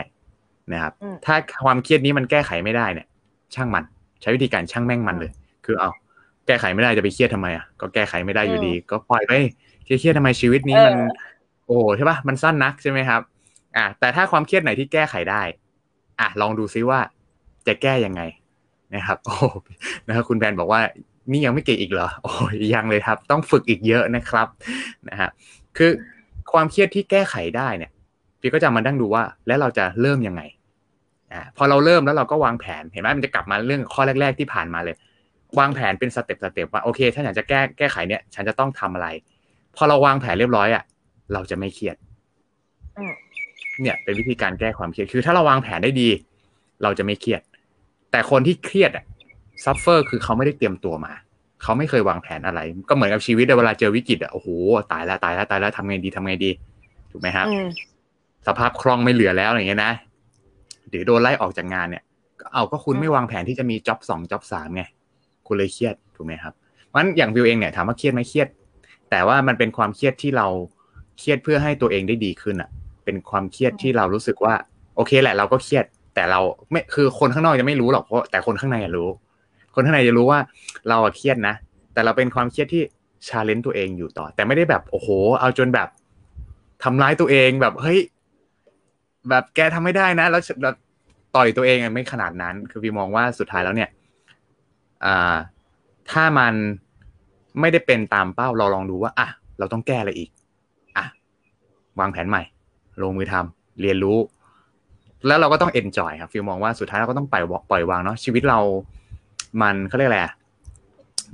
[0.73, 3.07] นะครับอืมถ้าความเครียดนี้มันแก้ไขไม่ได้เนี่ย
[3.55, 3.83] ช่างมัน
[4.21, 5.31] ใช้วิธีการช่างแม่งมันเลย
[5.65, 5.89] คือเอา
[6.47, 9.31] แก้ไขไม่ได้จะไปเครียดทำไมอะก็แก้ไขไม่ได้อยู่ดี ก็ปล่อยไป
[9.85, 10.95] เครียดๆทำไมชีวิตนี้มัน
[11.65, 13.21] โอ้โหใช่ปะมันสั้นนักใช่ไหมครับ
[13.77, 15.41] อะแต่ถ้าความเครียดไหนที่แก้ไขได้
[16.19, 16.99] อะลองดูซิว่า
[17.67, 18.21] จะแก้ยังไง
[18.95, 19.35] นะครับ โอ้
[20.07, 20.81] นะครับคุณแบนบอกว่า
[21.31, 24.47] นี่ยังไม่เก่งอีกเหรอ โอ้ยยังเลยครับ ต้องฝึกอีกเยอะนะครับ
[25.09, 25.29] นะฮะ
[25.77, 25.91] คือ
[26.51, 27.91] ความเครียดที่แก้ไขได้เนี่ย
[28.39, 30.41] พี่ก็จะมาดั้งดูว่า แล้วเราจะเริ่มยังไง
[31.31, 34.95] อ่าพอเราเริ่มแล้วเราก็วางแผนเห็นไหมมันจะกลับมาเรื่องข้อแรก ๆ ที่ผ่านมาเลย
[35.59, 39.07] วางแผนเป็น step step ว่าโอเค ถ้าอยากจะแก้แก้ไขเนี่ย ฉันจะต้องทำอะไร
[39.75, 40.83] พอเราวางแผนเรียบร้อยอะ
[41.33, 41.95] เราจะไม่เครียด
[42.97, 43.13] อืม
[43.81, 46.09] เนี่ยเป็นวิธีการแก้ความเครียดคือ ถ้าเราวางแผนได้ดี
[46.83, 47.41] เราจะไม่เครียด
[48.11, 49.05] แต่คนที่เครียดอะ
[49.63, 51.13] suffer คือเขาไม่ได้เตรียมตัวมา
[51.63, 54.47] เขาไม่เคยวางแผนอะไร ก็เหมือนกับชีวิตอะเวลาเจอวิกฤตอะโอ้โห
[54.91, 56.51] ตายแล้วตายแล้วตายแล้วทำไงดีทำไงดี
[57.11, 57.67] ถูกไหมครับอืม
[58.47, 59.93] สภาพคล่องไม่เหลือแล้วอย่างเงี้ยนะ
[60.89, 62.03] หรือโดนไล่ออกจากงานเนี่ย
[62.53, 64.83] เอาก็คุณไม่วางแผนที่จะมีจ็อบสองจ็อบสามไง
[65.47, 66.53] คุณเลยเครียดถูกไหมครับ
[66.93, 68.47] มันอย่างวิวเองเนี่ยถามว่าเครียดไหมเครียด
[69.11, 70.47] แต่ว่ามันเป็นความเครียดที่เรา
[71.19, 72.69] เครียดเพื่อให้ตัวเองได้ดีขึ้นอะ
[73.05, 74.53] เป็นความเครียดที่เรารู้สึกว่า
[74.95, 75.85] โอเคแหละเราก็เครียด
[76.15, 76.39] แต่เรา
[76.71, 79.09] ไม่คือคนข้างนอกจะไม่รู้หรอกเพราะแต่คนข้างในรู้
[79.75, 80.39] คนข้างในจะรู้ว่า
[80.89, 81.55] เราเครียดนะ
[81.93, 82.83] แต่เราเป็นความเครียดที่
[83.27, 85.09] ชาเลนจ์ตัวเองอยู่ต่อ แต่ไม่ได้แบบโอ้โห
[85.39, 85.89] เอาจนแบบ
[86.83, 87.99] ทำร้ายตัวเองแบบเฮ้ย
[89.29, 90.41] แบบแกทำไม่ได้นะ แล้ว
[91.35, 93.89] ต่อยตัวเองไม่ขนาดนั้น คือพี่มองว่าสุดท้ายแล้วเนี่ย
[96.11, 96.53] ถ้ามัน
[97.59, 99.27] ไม่ได้เป็นตามเป้าเราลองดูว่าอะ
[99.59, 100.29] เราต้องแก้อะไรอีก
[100.97, 101.05] อะ
[101.99, 102.41] วางแผนใหม่
[103.01, 104.17] ลงมือทำเรียนรู้
[105.27, 108.59] แล้วเราก็ต้องเอนจอยครับฟิลมองว่าสุดท้ายเราก็ต้องปล่อยวางเนาะชีวิตเรา
[109.61, 110.21] มันเขาเรียกอะไร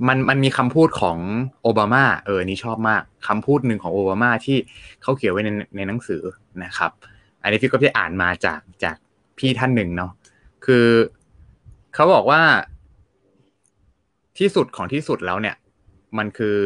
[0.08, 1.18] มันมันมีคำพูดของ
[1.62, 4.56] โอบามาเออนี่ชอบมากคำพูดหนึ่งของโอบามาที่
[5.02, 6.22] เขาเขียนไว้ในในหนังสือ
[6.64, 6.90] นะครับ
[7.42, 8.96] อันนี้พี่ก็ได้อ่านมาจากจาก
[9.38, 10.12] พี่ท่านหนึ่งเนาะ
[10.64, 10.86] คือ
[11.94, 12.40] เขาบอกว่า
[14.38, 15.56] ที่สุดของที่สุดแล้วเนี่ย
[16.18, 16.56] มันคือ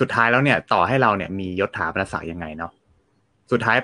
[0.00, 2.72] สุดท้ายแล้วเนี่ย ต่อให้เราเนี่ยมียศถาบรรดาศักดิ์ยังไงเนาะ
[3.52, 3.76] สุดท้าย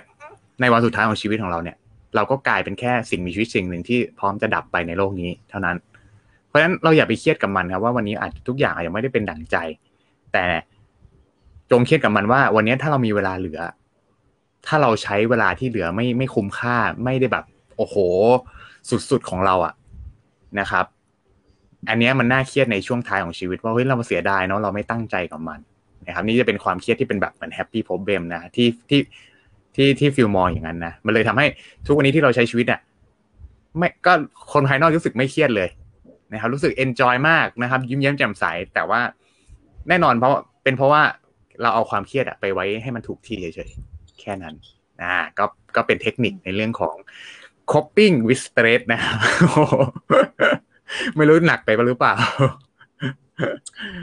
[0.60, 1.76] ในวันสุดท้ายของชีวิตของเราเนี่ย
[2.14, 5.76] เราก็กลายเป็นแค่สิ่งมีชีวิตสิ่งหนึ่งที่พร้อมจะดับไปในโลกนี้ เท่านั้น
[6.54, 9.56] เพราะฉะนั้นเราอย่าไปเครียดกับมันครับว่าวันนี้อาจทุกอย่างอาจจะไม่ได้เป็นดั่งใจ
[10.32, 10.44] แต่
[11.70, 13.60] จงเครียดกับมันว่า วันนี้ถ้าเรามีเวลาเหลือ
[14.66, 17.44] ถ้าเราใช้เวลาที่เหลือไม่ไม่คุ้มค่าไม่ได้แบบ
[17.76, 17.96] โอ้โห
[19.10, 19.74] สุดๆของเราอะ
[20.60, 20.84] นะครับ
[21.88, 25.58] อันนี้มันน่าเครียดในช่วงท้ายของชีวิต ว่าเฮ้ยเราเสียดายเนาะเราไม่ตั้งใจกับมัน
[26.06, 29.00] นะครับนี่จะเป็นความเครียดที่เป็นแบบเหมือน happy problem นะที่ที่
[29.74, 31.46] ที่ที่ฟิลมองอย่างนั้นนะมันเลยทำให้
[31.86, 32.80] ทุกวันนี้ที่เราใช้ชีวิตเนี่ย
[33.78, 34.12] ไม่ก็
[34.52, 35.68] คนภายนอกรู้สึกไม่เครียดเลย
[36.34, 39.00] นะครับรู้สึกเอนจอยมากนะครับ ยิ้มแย้มแจ่มใส แต่ว่า
[39.88, 41.02] แน่นอนเพราะเป็นเพราะว่า
[41.62, 44.54] เราเอาความเครียดไปไว้ให้มันถูกที่เฉยๆแค่นั้น
[45.02, 45.44] อ่าก็
[45.76, 46.94] ก็เป็นเทคนิคในเรื่องของ
[47.72, 49.16] coping with stress นะครับ
[51.16, 52.14] ไม่รู้หนักไปหรือเปล่า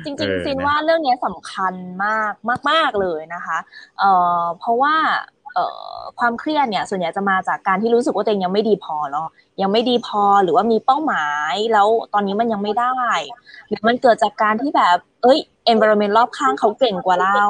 [0.05, 1.73] จริงๆซินว่าเรื่องนี้สำคัญ
[2.05, 2.33] มาก
[2.69, 3.57] มาก ๆเลยนะคะ
[3.99, 4.11] เอ่
[4.41, 4.95] อเพราะว่า
[5.40, 5.40] เอ่อ
[6.19, 9.27] ความเครียดเนี่ยส่วนใหญ่จะมาจากการที่รู้สึกว่าตัวเองยังไม่ดีพอเนาะ
[9.61, 12.95] ยังไม่ดีพอหรือว่ามีเป้าหมายแล้วตอนนี้มันยังไม่ได้
[13.67, 15.39] หรือมันเกิดจากการที่แบบ เอ้ย
[15.71, 17.41] environment รอบข้างเขาเก่งกว่าเรา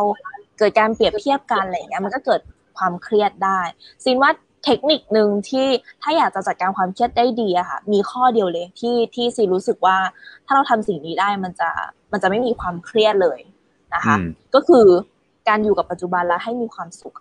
[0.57, 2.41] เกิดการเปรียบเทียบกันอะไรเงี้ยมันก็เกิด
[2.77, 3.59] ความเครียดได้
[4.03, 4.31] ซินว่า
[4.65, 5.67] เทคนิคหนึ่งที่
[6.01, 9.97] ถ้าอยากจะจัดการความเครียดได้ดีอะค่ะ มีข้อเดียวเลยที่ที่ซีรู้สึกว่า
[10.45, 11.69] ถ้าเราทำสิ่งนี้ได้มันจะ
[12.11, 13.39] มันจะไม่มีความเครียดเลย
[13.93, 14.15] นะคะ
[14.55, 14.85] ก็คือ
[15.47, 17.15] การอยู่กับปัจจุบันแล้วให้มีความสุข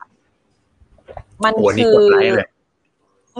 [1.44, 1.96] มันคือ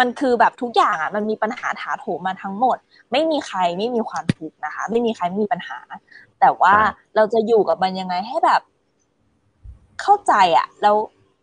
[0.01, 2.77] มันคือแบบทุกอย่างอะมันมีปัญหาถาโถมมาทั้งหมด
[3.13, 5.79] ไม่มีใครไม่มีความทุกข์นะคะ ไม่มีใครไม่มีปัญหา
[6.41, 6.75] แต่ว่า
[7.17, 8.61] เราจะอยู่กับมันยังไงให้แบบ
[10.01, 10.97] เข้าใจอะ แล้ว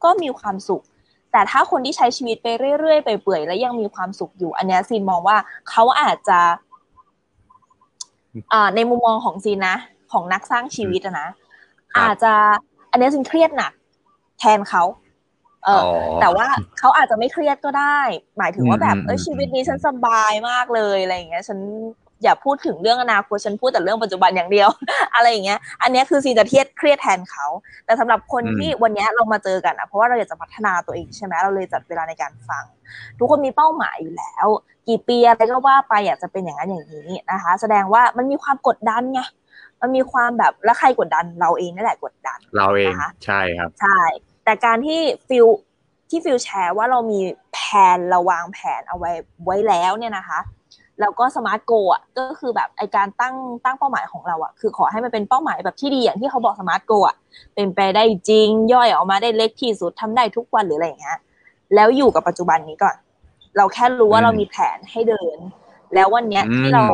[0.03, 0.83] ก็มีความสุข
[1.31, 2.47] แต่ถ้าคนที่ใช้ชีวิตไป
[2.79, 5.37] เรื่อยๆไปเปื่อยแล้วยังมีความสุขอยู่ อันนี้ซีนมองว่า
[5.69, 6.39] เขาอาจจะ
[8.53, 9.75] อ่าในมุมมองของซีนนะ
[10.11, 11.27] ของนักสร้างชีวิตนะ
[11.97, 12.33] อาจจะ
[12.91, 13.71] อันนี้ซีนเครียดหนัก
[14.39, 14.83] แทนเขา
[15.67, 15.83] เออ
[16.21, 16.47] แต่ว่า
[16.79, 17.99] เขาอาจจะไม่เครียดก็ได้
[18.37, 21.59] หมายถึงว่าแบบเออชีวิตนี้ฉันสบายมากเลยอะไรอย่างเงี้ย ฉัน
[22.23, 24.69] อย่าพูดถึงเรื่องอนาคตฉันพูดแต่เรื่องปัจจุบันอย่างเดียว
[25.15, 27.47] อะไรอย่างเงี้ย อันนี้คือซีจะเทียดเครียดแทนเขา
[27.85, 32.63] แต่สำหรับคนที่วันนี้เรามาเจอกันอะเพราะว่าเราอยากจะพัฒนาตัวเองใช่ไหมเราเลยจัดเวลาในการฟัง
[33.17, 34.47] ทุกคนมีเป้าหมายอยู่แล้ว
[34.87, 39.21] กี่ปีอะไรก็ว่าไปอยากจะเป็นอย่างนั้นอย่างนี้นะคะ แสดงว่ามันมีความกดดันไง
[39.81, 42.93] มันมีความแบบแล้วใครกดดันเราเองนั่นแหละกดดัน เราเอง
[43.25, 43.99] ใช่ครับ ใช่
[44.47, 45.47] แต่การที่ฟิว
[46.09, 47.19] ที่ฟิวแชร์ว่าเรามี
[47.53, 47.59] แผ
[47.97, 49.11] นเราวางแผนเอาไว้
[49.45, 50.39] ไว้แล้วเนี่ยนะคะ
[50.99, 53.35] แล้วก็ smart goal อะก็คือแบบไอการตั้ง
[53.65, 57.15] ตั้งเป้าหมายของเราอะคือขอให้มันเป็นเป้าหมายแบบที่ดีอย่างที่เขาบอก smart goal อะ
[57.55, 61.17] เป็นไปได้จริงย่อยออกมาได้เล็กที่สุดทำได้ทุกวันหรืออะไรอย่างเงี้ย
[61.75, 62.95] แล้วอยู่กับปัจจุบันนี้ก่อน
[63.57, 65.37] เราแค่รู้ว่าเรามีแผนให้เดิน
[65.93, 66.85] แล้ววันเนี้ยที่เรา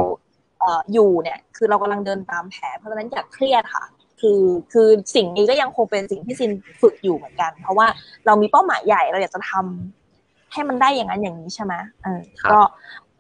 [0.59, 3.83] เอ่ออยู่เนี่ย คือเรากำลังเดินตามแผนเพราะฉะนั้นอย่าเครียดค่ะ
[4.23, 4.41] คือ
[4.73, 6.51] คือสิ่งนี้ก็ยังคงเป็นสิ่งที่ซิน
[6.81, 7.87] ฝึกอยู่เหมือนกัน เพราะว่า
[8.25, 12.21] เรามีเป้าหมายใหญ่เราอยากจะทำให้มันได้อย่างนั้นอย่างนี้ใช่ไหมเออ
[12.51, 12.59] ก็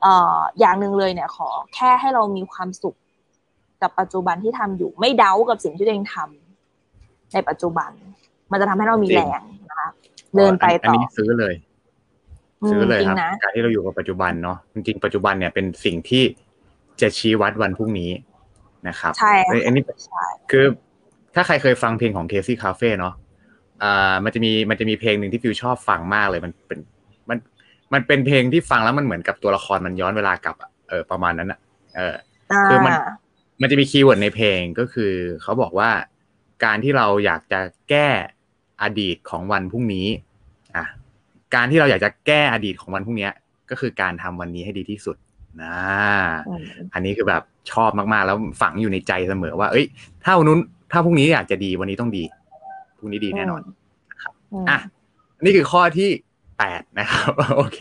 [0.01, 2.95] เอ่ออย่างหนึ่งเลยเนี่ย ขอแค่ให้เรามีความสุข
[3.81, 7.91] กับปัจจุบันที่ทำอยู่ ไม่เด้ากับสิ่งที่ตัวเองทำในปัจจุบัน
[8.51, 9.89] มันจะทำให้เรามีแรงนะคะ
[10.35, 11.53] เดินไปต่ออันนี้ซื้อเลย
[12.71, 16.23] ซื้อเลยครับการที่เราอยู่กับปัจจุบันเนาะจริงๆปัจจุบันเนี่ยเป็นสิ่งที่
[17.01, 18.11] จะชี้วัดวันพรุ่งนี้
[18.87, 19.33] นะครับใช่
[19.65, 19.83] อันนี้
[20.51, 20.65] คือ
[21.35, 23.13] ถ้าใครเคยฟังเพลงของเคซี่คาเฟ่เนาะ
[23.83, 26.79] อ่ามันจะมีมันจะมีเพลงหนึ่งที่ฟิวชอบฟังมากเลยมันเป็น
[27.29, 27.37] มัน
[27.93, 31.59] มันเป็นเพลงที่ฟังแล้วมันเหมือนกับตัวละครมันย้อนเวลากลับอะเออประมาณนั้นอะ
[31.95, 32.15] เออ
[32.69, 32.93] คือมัน
[33.61, 35.11] มันจะมี keyword ในเพลงก็คือ
[35.41, 35.89] เขาบอกว่า
[36.65, 37.59] การที่เราอยากจะ
[37.89, 38.07] แก้
[38.81, 40.07] อดีตของวันพรุ่งนี้
[40.75, 40.85] อะ
[41.55, 43.29] การที่เราอยากจะแก้อดีตของวันพรุ่งนี้
[43.69, 45.17] ก็คือการทำวันนี้ให้ดีที่สุด
[45.61, 45.77] นะ
[46.93, 49.85] อันนี้คือแบบชอบมากๆ แล้วฝังอยู่ในใจเสมอว่า เอ้ย
[50.23, 50.59] ถ้าวันนู้น
[50.93, 52.23] ถ้าพรุ่งนี้อยากจะดีวันนี้ต้องดี
[52.97, 53.61] พรุ่งนี้ดีแน่นอน
[54.21, 54.33] ครับ
[54.69, 54.79] อะ
[55.43, 56.09] นี่คือข้อที่
[56.57, 57.79] แปดนะครับ โอเค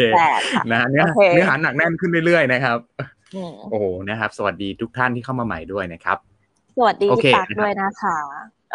[0.73, 2.79] นะเนื้อเนื้อหาหนักแน่นขึ้นเรื่อยๆนะครับ
[3.71, 6.19] โอ้โหนะครับ สวัสดีทุกท่านที่เข้ามาใหม่ด้วยนะครับ
[6.77, 8.17] สวัสดีพี่ปักด้วยนะคะ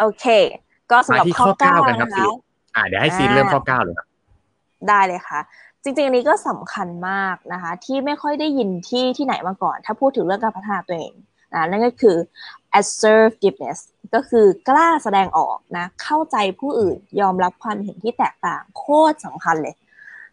[0.00, 0.26] โอเค
[0.90, 2.24] ก็สำหรับข้อเก้ากันครับซี
[2.74, 4.06] อ่าเดี๋ยวให้ซีนเริ่มข้อเก้าเลยครับ
[4.88, 5.40] ได้เลยค่ะ
[5.82, 11.12] จริงๆอันนี้ก็สำคัญมากนะคะ ที่ไม่ค่อยได้ยินที่ที่ไหนมาก่อน ถ้าพูดถึงเรื่องการพัฒนาตัวเอง
[11.54, 12.16] นะนั่นก็คือ
[12.78, 13.78] assertiveness
[14.14, 19.74] ก็คือกล้าแสดงออกนะ เข้าใจผู้อื่นยอมรับความเห็นที่แตกต่างโคตรงสำคัญเลย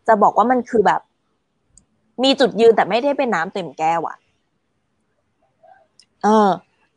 [0.08, 1.02] จะบอกว่ามันคือแบบ
[2.24, 4.18] มีจุดยืนแต่ไม่ได้เป็นน้ำเต็มแก้วอะ
[6.24, 6.50] เออ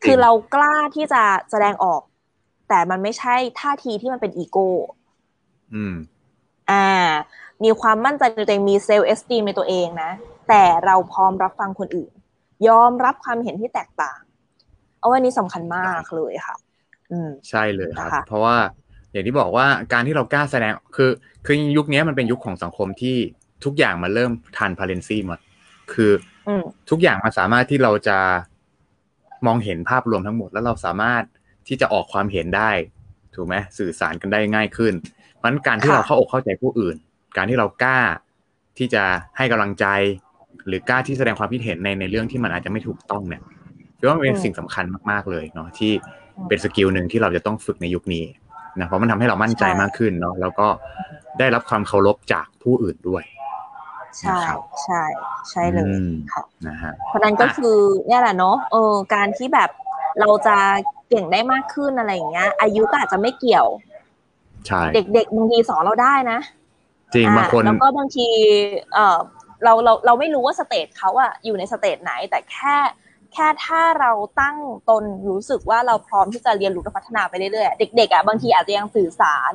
[0.02, 2.02] คือเรากล้าที่จะแสดงออก
[2.68, 4.68] แต่มันไม่ใช่ท่าทีที่มันเป็นอีโก้
[5.74, 5.94] อืม
[6.70, 6.86] อ่า
[7.64, 10.10] มีความมั่นใจในตัวเองมี self-esteem ในตัวเองนะ
[10.48, 12.10] แต่เราพร้อมรับฟังคนอื่น
[12.68, 14.20] ยอมรับความเห็นที่แตกต่าง
[14.98, 16.56] เออ อันนี้สำคัญมากเลยค่ะ
[17.12, 18.56] อืมใช่เลยครับ เพราะว่า
[19.12, 21.10] อย่างที่บอกว่าการที่เรากล้าแสดงคือ
[21.46, 23.16] คือยุคนี้มันเป็นยุคของสังคมที่
[23.64, 25.38] ทุกอย่างมาเริ่มทันพาเลนซีหมด
[25.92, 26.12] คือ
[26.90, 28.18] ทุกอย่างมันสามารถที่เราจะ
[29.46, 31.22] มองเห็นภาพรวมทั้งหมด แล้วเราสามารถ
[31.68, 32.70] ที่จะออกความเห็นได้
[33.34, 34.94] ถูกไหมสื่อสารกันได้ง่ายขึ้น
[35.34, 36.96] เพราะนั้นการที่เราเข้าอกเข้าใจผู้อื่น
[37.36, 37.98] การที่เรากล้า
[38.78, 39.02] ที่จะ
[39.36, 39.86] ให้กำลังใจ
[40.66, 43.42] หรือกล้าที่แสดงความคิดเห็นในในเรื่องที่มันอาจจะไม่ถูกต้องเนี่ย
[43.98, 45.92] คิดว่ามันเป็นสิ่งสำคัญมากๆเลยเนาะที่
[46.48, 48.24] เป็นสกิลหนึ่งที่เราจะต้องฝึกในยุคนี้
[48.80, 50.66] นะเพราะมันทำให้เรามั่นใจมากขึ้นเนาะแล้วก็
[51.38, 53.24] ได้รับความเคารพจากผู้อื่นด้วย
[54.18, 54.38] ใช่
[54.84, 55.02] ใช่
[55.50, 55.84] ใช่เลย
[56.32, 59.70] ค่ะนะฮะเพราะนั้นก็คือเนี่ยแหละเนาะเออการที่แบบ
[60.20, 60.56] เราจะ
[61.08, 63.66] เก่งได้มากขึ้นอะไรอย่างเงี้ย อายุก็อาจจะไม่เกี่ยว
[64.66, 66.38] ใช่ เด็กๆบางทีสอนเราได้นะ
[67.14, 68.28] จริงบางคนแล้วก็บางที
[68.94, 69.18] เออ
[69.64, 72.76] เราเราเราไม่รู้ว่า stage เขาอะอยู่ใน stage ไหน แต่แค่
[73.32, 74.56] แค่ถ้าเราตั้ง
[74.90, 79.52] ต้นรู้สึกว่าเราพร้อมที่จะเรียนรู้และพัฒนาไปเรื่อยๆเด็กๆอะบางทีอาจจะยังสื่อสาร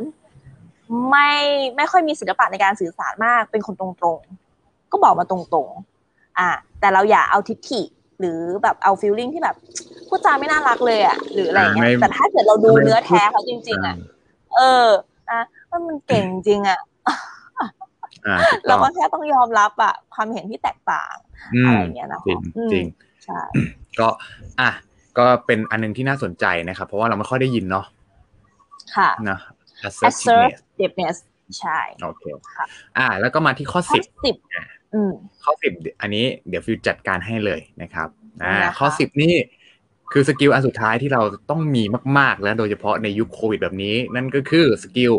[1.10, 1.32] ไม่
[1.78, 3.88] ไม่ค่อยมีศิลปะในการสื่อสารมาก เป็นคนตร
[4.18, 6.50] งๆ ก็บอกมาตรงๆอะ
[6.80, 7.82] แต่เราอย่าเอาทิฏฐิ
[8.20, 9.56] หรือแบบเอา feeling ที่แบบ
[10.08, 13.96] พูดจาไม่น่ารักเลยอะหรืออะไรเงี้ยแต่ถ้าเกิดเราดูเนื้อแท้เขาจริง ๆ อะ
[14.56, 14.88] เออ
[15.30, 16.80] นะว่ามันเก่งจริงอะ
[18.68, 21.14] เราก็แค่ต้องยอมรับอะความเห็นที่แตกต่าง
[21.66, 22.40] อะไรเงี้ยนะจริง
[22.74, 22.86] จริง
[23.26, 23.42] ใช่
[24.00, 24.08] ก็
[24.60, 24.70] อะ
[25.18, 27.86] ก็เป็นอันนึงที่น่าสนใจนะครับ เพราะว่าเราไม่ค่อยได้ยินเนาะ
[28.96, 29.40] ค่ะนะ
[30.08, 31.18] assertiveness
[31.60, 32.24] ใช่โอเค
[32.56, 32.66] ค่ะ
[32.98, 34.36] อ่า แล้วก็มาที่ข้อสิบสิบ
[35.44, 38.08] ข้อสิบอันนี้เดี๋ยวฟิวจัดการให้เลยนะครับ
[38.44, 39.34] อ่าข้อสิบนี่
[40.12, 41.84] คือสกิลอันสุดท้ายที่เราต้องมี
[42.18, 45.14] มาก ๆ แล้วโดยเฉพาะในยุคโควิดแบบนี้ นั่นก็คือ skill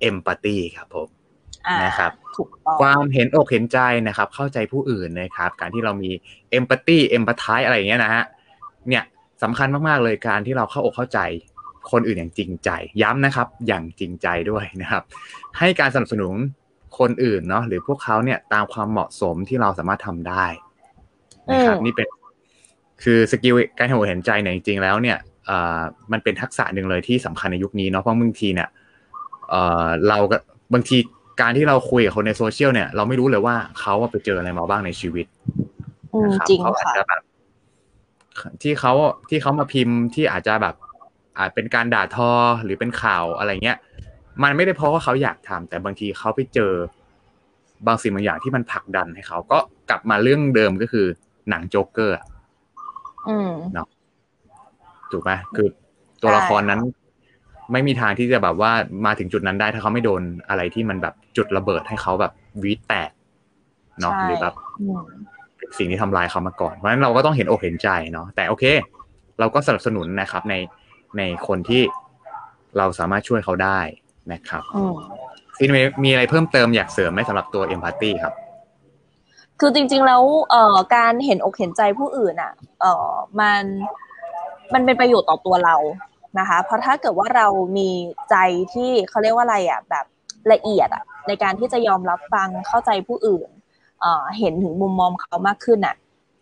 [0.00, 1.08] empathy ครับผม
[1.84, 2.12] นะครับ
[2.80, 6.10] ความเห็นอกเห็นใจนะครับ เข้าใจผู้อื่นนะครับ การที่เรามี
[6.50, 8.24] empathy empathize อะไรอย่างเงี้ยนะฮะ
[8.88, 9.04] เนี่ย
[9.42, 11.20] สำคัญมากๆเลยการที่เราเข้าอกเข้าใจ
[11.90, 12.70] คนอื่นอย่างจริงใจ
[13.02, 15.02] ย้ำนะครับ อย่างจริงใจด้วยนะครับ
[15.58, 16.32] ให้การสนับสนุน
[16.98, 20.46] คนอื่นเนาะหรือพวกเขาเนี่ยตามความเหมาะสมที่เราสามารถทำได้
[21.52, 22.06] นะครับนี่เป็น
[23.02, 25.18] คือ skill การเห็นอกเห็นใจเนี่ยจริงๆแล้วเนี่ย
[26.12, 28.68] มันเป็นทักษะหนึ่งเลยที่สำคัญในยุคนี้เนาะเพราะบางทีเนี่ย
[30.08, 30.36] เราก็
[30.74, 30.96] บางที
[31.40, 35.26] การที่เราคุยกับคนในโซเชียลเนี่ย เราไม่รู้เลยว่าเขาไปเจออะไรมาบ้างในชีวิต
[36.24, 37.22] นะครับเขาอาจจะแบบ
[38.62, 38.92] ที่เขา
[39.28, 40.74] ที่เขามาพิมพ์ที่อาจจะแบบ
[41.38, 42.30] อาจเป็นการด่าทอ
[42.64, 43.78] หรือเป็นข่าวอะไรเงี้ย
[44.42, 46.72] มันไม่ได้เพราะว่าเขาอยากทำแต่บางทีเขาไปเจอ
[47.86, 49.58] บางสิ่งบางอย่างที่มันผลักดันให้เขาก็
[49.90, 51.06] กลับมาเรื่องเดิมก็คือ
[51.50, 52.16] หนังโจ๊กเกอร์
[53.74, 53.88] เนาะ
[55.12, 55.68] ถูกไหมคือ
[56.22, 56.80] ตัวละครนั้น
[57.72, 58.72] ไม่มีทางที่จะแบบว่า
[59.06, 63.10] มาถึงจุดนั้นได้ถ้าเขาไม่โดนอะไรที่มันแบบจุดระเบิดให้เขาแบบวีดแตก
[64.00, 64.54] เนาะหรือแบบ
[65.78, 68.64] สิ่งที่ทำลายเขามาก่อน เพราะฉะนั้นเราก็ต้องเห็นอกเห็นใจเนาะแต่โอเค
[69.40, 70.54] เราก็สนับสนุนนะครับใน
[71.18, 71.82] ในคนที่
[72.78, 73.80] เราสามารถช่วยเขาได้
[74.32, 74.62] นะครับ
[75.56, 75.70] ซีน
[76.04, 78.34] มีอะไรเพิ่มเติมอยากเสริมไหมสำหรับตัวเอมพัตตีครับ
[79.60, 83.10] คือจริง ๆ แล้วเอ่อการเห็นอกเห็นใจผู้อื่นอะ เอ่อ
[83.40, 83.62] มัน
[84.74, 85.76] มันเป็นประโยชน์ต่อตัวเรา
[86.38, 87.46] นะคะ เพราะถ้าเกิดว่าเรา
[87.78, 87.90] มี
[88.30, 88.36] ใจ
[88.74, 90.06] ที่เขาเรียกว่าอะไรอะแบบ
[90.52, 93.48] ละเอียดอะในการที่จะยอมรับฟังเข้าใจผู้อื่น
[94.00, 95.94] เอ่อเห็นถึงมุมมองเขามากขึ้นอะ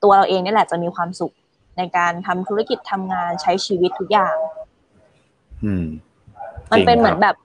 [0.03, 1.34] ตัวเราเองนี่แหละจะมีความสุข
[1.78, 4.36] ในการทำธุรกิจทำงานใช้ชีวิตทุกอย่าง
[5.64, 5.86] อืม
[6.72, 7.36] มันเป็นเหมือนแบบ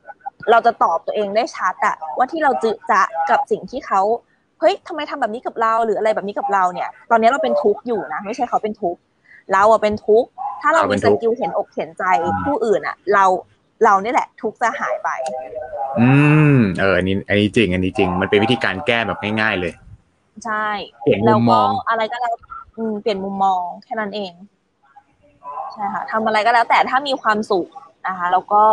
[0.51, 4.01] เราจะตอบตัวเองได้ชัดอะว่าที่เราจืจะกับสิ่งที่เขา
[4.59, 8.99] เฮ้ยทำไมทำแบบนี้กับเราหรืออะไรแบบนี้กับเราเนี่ย ตอนนี้เราเป็นทุกข์อยู่นะไม่ใช่เขาเป็นทุกข์
[9.51, 10.29] เราอะเป็นทุกข์
[10.61, 12.03] ถ้าเรามีสกิลเห็นอกเห็นใจ
[12.45, 13.25] ผู้อื่นอะเรา
[13.83, 15.09] เรานี่แหละ ทุกข์จะหายไป
[15.99, 16.09] อื
[16.55, 19.73] ม เอออันนี้อันนี้จริง อันนี้จริง มันเป็นวิธีการแก้แบบง่าย ๆ เลย
[20.45, 20.67] ใช่
[21.01, 22.33] เปลี่ยนมุแล้วมมก็องอะไรก็แล้ว
[22.77, 24.31] อืมเปลี่ยนมุมมองแค่นั้นเอง
[25.73, 27.67] ใช่ค่ะทำอะไรก็แล้ว แต่ถ้ามีความสุข
[28.07, 28.63] นะคะ แล้วก็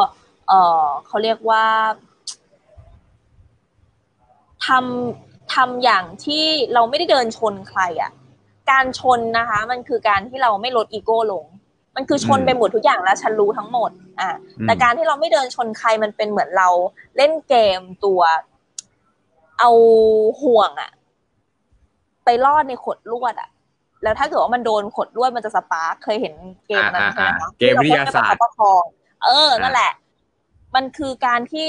[0.48, 1.64] เออเขาเรียกว่า
[4.66, 8.10] ทำทำอย่างที่เราไม่ได้เดินชนใครอะ่ะ
[8.70, 11.44] การชนนะคะ มันคือการที่เราไม่ลดอีโก้ลง
[11.96, 13.90] มันคือชนอืมไปหมดทุกอย่างแล้วฉันรู้ทั้งหมด
[14.20, 16.68] อะอืมแต่การที่เราไม่เดินชนใครมันเป็นเหมือนเรา
[17.16, 18.20] เล่นเกมตัว
[19.58, 19.70] เอา
[20.42, 20.90] ห่วงอะ
[22.24, 23.50] ไปลอดในขดลวดอะ
[24.02, 26.34] แล้วถ้าเกิดว่ามันโดนขดลวดมันจะ spark เคยเห็น
[26.66, 28.84] เกมนั้นอ่าใช่ไหมอ่าคะเกมวิทยาศาสตร์ที่เค่อยๆประคับประคอง
[29.24, 29.92] เออนั่นแหละ
[30.74, 31.68] มันคือการที่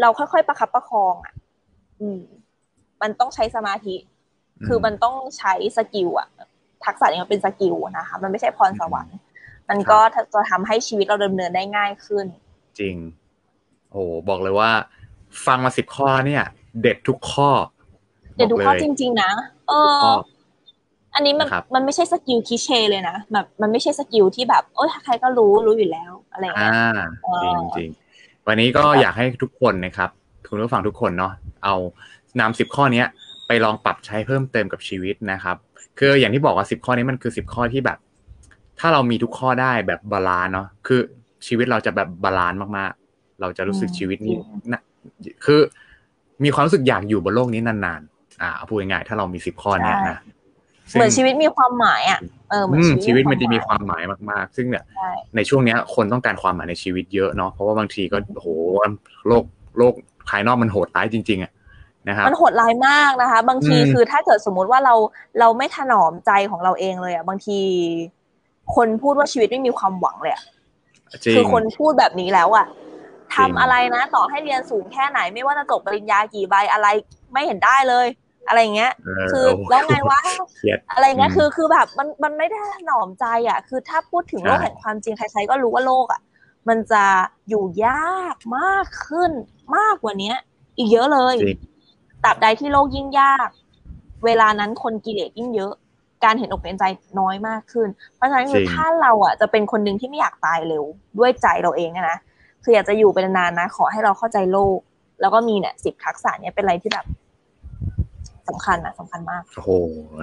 [0.00, 1.34] เราค่อยๆประคับประคองอะ
[2.00, 2.20] อืม
[3.02, 3.94] มันต้องใช้สมาธิ
[4.66, 6.28] คือมันต้องใช้ skill อะ
[6.84, 9.16] ทักษะนี้มันเป็น skill นะคะ มันไม่ใช่พรสวรรค์
[9.68, 9.98] มันก็
[10.34, 12.26] จะทำให้ชีวิตเราดำเนินได้ง่ายขึ้น
[12.80, 12.96] จริง
[13.90, 14.70] โอ้โหบอกเลยว่า
[15.46, 16.44] ฟังมาสิบข้อเนี่ย
[16.82, 17.50] เด็ดทุกข้อ
[18.34, 19.30] เดี๋ยวดูทุกข้อจริง ๆ นะ
[19.68, 20.12] เออทุกข้อ
[21.14, 27.90] อันนี้มันนะครับมันไม่ใช่ skill cliché เลยนะแบบมันไม่ใช่ skill ที่แบบโอ้ยใครก็รู้รู้อยู่แล้วอะไรอย่างอ่าเงี้ยเออจริงจริง
[28.46, 30.10] วันนี้ก็อยากให้ทุกคนนะครับ
[30.48, 31.32] คุณผู้ฟังทุกคนเนาะ
[31.64, 31.74] เอา
[32.40, 33.06] นำสิบข้อเนี้ย
[33.48, 35.56] ไปลองปรับใช้เพิ่มเติมกับชีวิตนะครับ
[35.98, 37.98] คืออย่างที่บอกว่าสิบข้อนี้มันคือสิบข้อที่แบบ
[38.80, 41.00] ถ้าเรามีทุกข้อได้แบบ balance เนาะคือ
[41.46, 44.82] ชีวิตเราจะแบบ balance มากๆ เราจะรู้สึกอืมชีวิตนี้จริงนะ
[45.44, 45.60] คือ
[46.44, 50.18] มีความรู้สึกอยากอยู่บนโลกนี้นานๆ อ่าเอาพูดง่ายๆถ้าเรามีสิบข้อเนี้ยนะ
[50.94, 52.20] เหมือนซึ่งชีวิตมีความหมายอะ
[52.50, 58.48] เออเหมือนอืมชีชีวิวิตตมันจะมีความหมายมาก ๆ ซึ่งเนี่ยใช่ในช่วงเนี้ย คนต้องการความหมายในชีวิตเยอะเนาะเพราะว่าบางทีก็โอ้โห
[59.28, 59.44] โลก
[59.78, 59.94] โลก
[60.28, 61.52] ภายนอกมันโหดร้ายจริง ๆอะ
[62.08, 64.94] นะครับมันโหดร้ายมากนะคะ บางทีอืมคือถ้าเกิดสมมุติว่าเรา
[65.40, 67.58] เราไม่ถนอมใจของเราเองเลยอะบางที
[68.74, 70.44] คนพูดว่าชีวิตไม่มีความหวังเลยอะ
[71.24, 72.66] จริงคือคนพูดแบบนี้แล้วอะ
[73.34, 76.86] ทำจริงอะไรนะ ต่อให้เรียนสูงแค่ไหน ไม่ว่าจะจบปริญญากี่ใบอะไร
[77.32, 78.06] ไม่เห็นได้เลย
[78.48, 80.20] อะไรอย่างเงี้ยเออคือโโหแล้วไงวะ
[80.56, 86.20] เครียดอะไรเงี้ยอืมคือคือแบบมันมันไม่ได้หนอมใจอะ คือถ้าพูดถึงใช่โลกแห่งความจริงใครๆก็รู้ว่าโลกอะ
[86.68, 87.04] มันจะ
[87.48, 89.30] อยู่ยากมากขึ้น
[89.76, 90.36] มากกว่าเนี้ย
[90.76, 91.58] อีกเยอะเลยจริง
[92.24, 93.48] ตราบใดที่โลกยิ่งยาก
[94.24, 95.72] เวลานั้นคนกิเลสยิ่งเยอะ
[96.24, 96.84] การเห็นอกเห็นใจ
[97.20, 100.84] น้อยมากขึ้น เพราะฉะนั้นคือจริงถ้าเราอะจะเป็นคนหนึ่งที่ไม่อยากตายเร็ว
[101.18, 102.18] ด้วยใจเราเองเนี่ยนะ
[102.64, 104.78] คืออยากจะอยู่เป็นนานๆนะ ขอให้เราเข้าใจโลก
[105.20, 107.06] แล้วก็มีเนี่ยสิบทักษะเนี้ยเป็นอะไรที่แบบ
[108.48, 109.70] สำคัญนะสำคัญมาก โอ้โห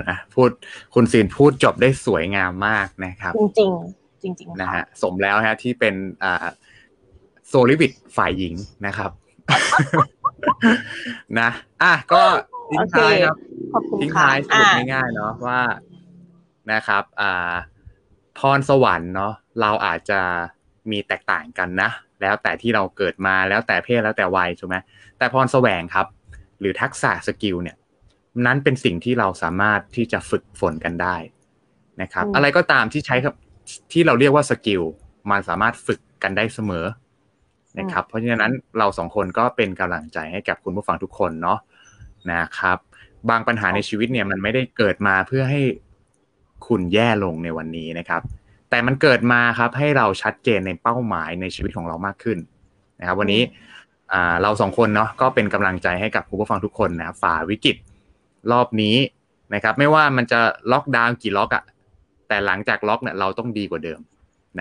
[0.10, 0.50] นะพูด
[0.94, 6.46] คุณซีนพูดจบได้สวยงามมากนะครับ จริงๆจริงๆนะค่ะฮะสมแล้วฮะที่เป็นอ่า
[7.48, 8.54] โซลิวิตฝ่ายหญิง
[8.88, 9.12] นะครับ
[11.40, 11.50] นะ
[11.84, 12.24] อะก็
[12.72, 13.36] ทิ้งท้ายครับ
[13.74, 15.62] ขอบคุณค่ะทิ้งท้าย อ่าสรุปง่ายๆเนาะว่า
[16.72, 17.54] นะครับ อ่า
[18.38, 20.20] พรสวรรค์เนาะเราอาจจะ
[20.92, 21.90] มีแตกต่างกันนะ
[22.22, 24.76] แล้วแต่ที่เราเกิดมาแล้วแต่เพศแล้วแต่วัยใช่ไหม
[25.18, 26.08] แต่พรแสวงครับ
[26.60, 27.78] หรือทักษะ skill เนี่ย
[28.46, 31.16] นั้นเป็นสิ่งที่เราสามารถที่จะฝึกฝนกันได้
[32.02, 33.36] นะครับอืมอะไรก็ตามที่ใช้ครับ
[33.92, 34.82] ที่เราเรียกว่า skill
[35.32, 36.86] มันสามารถฝึกกันได้เสมอ
[37.80, 41.60] นะครับ เพราะฉะนั้นเราสองคนก็เป็นกำลังใจให้กับคุณผู้ฟังทุกคนเนาะ
[42.34, 42.78] นะครับ
[43.30, 45.62] บางปัญหาในชีวิตเนี่ยมันไม่ได้เกิดมาเพื่อให้
[46.68, 48.22] คุณแย่ลงในวันนี้นะครับ
[48.70, 52.38] แต่มันเกิดมาครับให้เราชัดเจนในเป้าหมายในชีวิตของเรามากขึ้น
[53.00, 53.42] นะครับ วันนี้
[54.14, 57.76] อ่าเราสองคนเนาะก็เป็นกำลังใจให้กับคุณผู้ฟังทุกคนนะฝ่าวิกฤต
[58.52, 58.96] รอบนี้
[59.54, 60.40] นะครับ ไม่ว่ามันจะ
[60.72, 61.64] ล็อกดาวน์กี่ล็อกอะ
[62.28, 64.00] แต่หลังจากล็อกเนี่ยเราต้องดีกว่าเดิม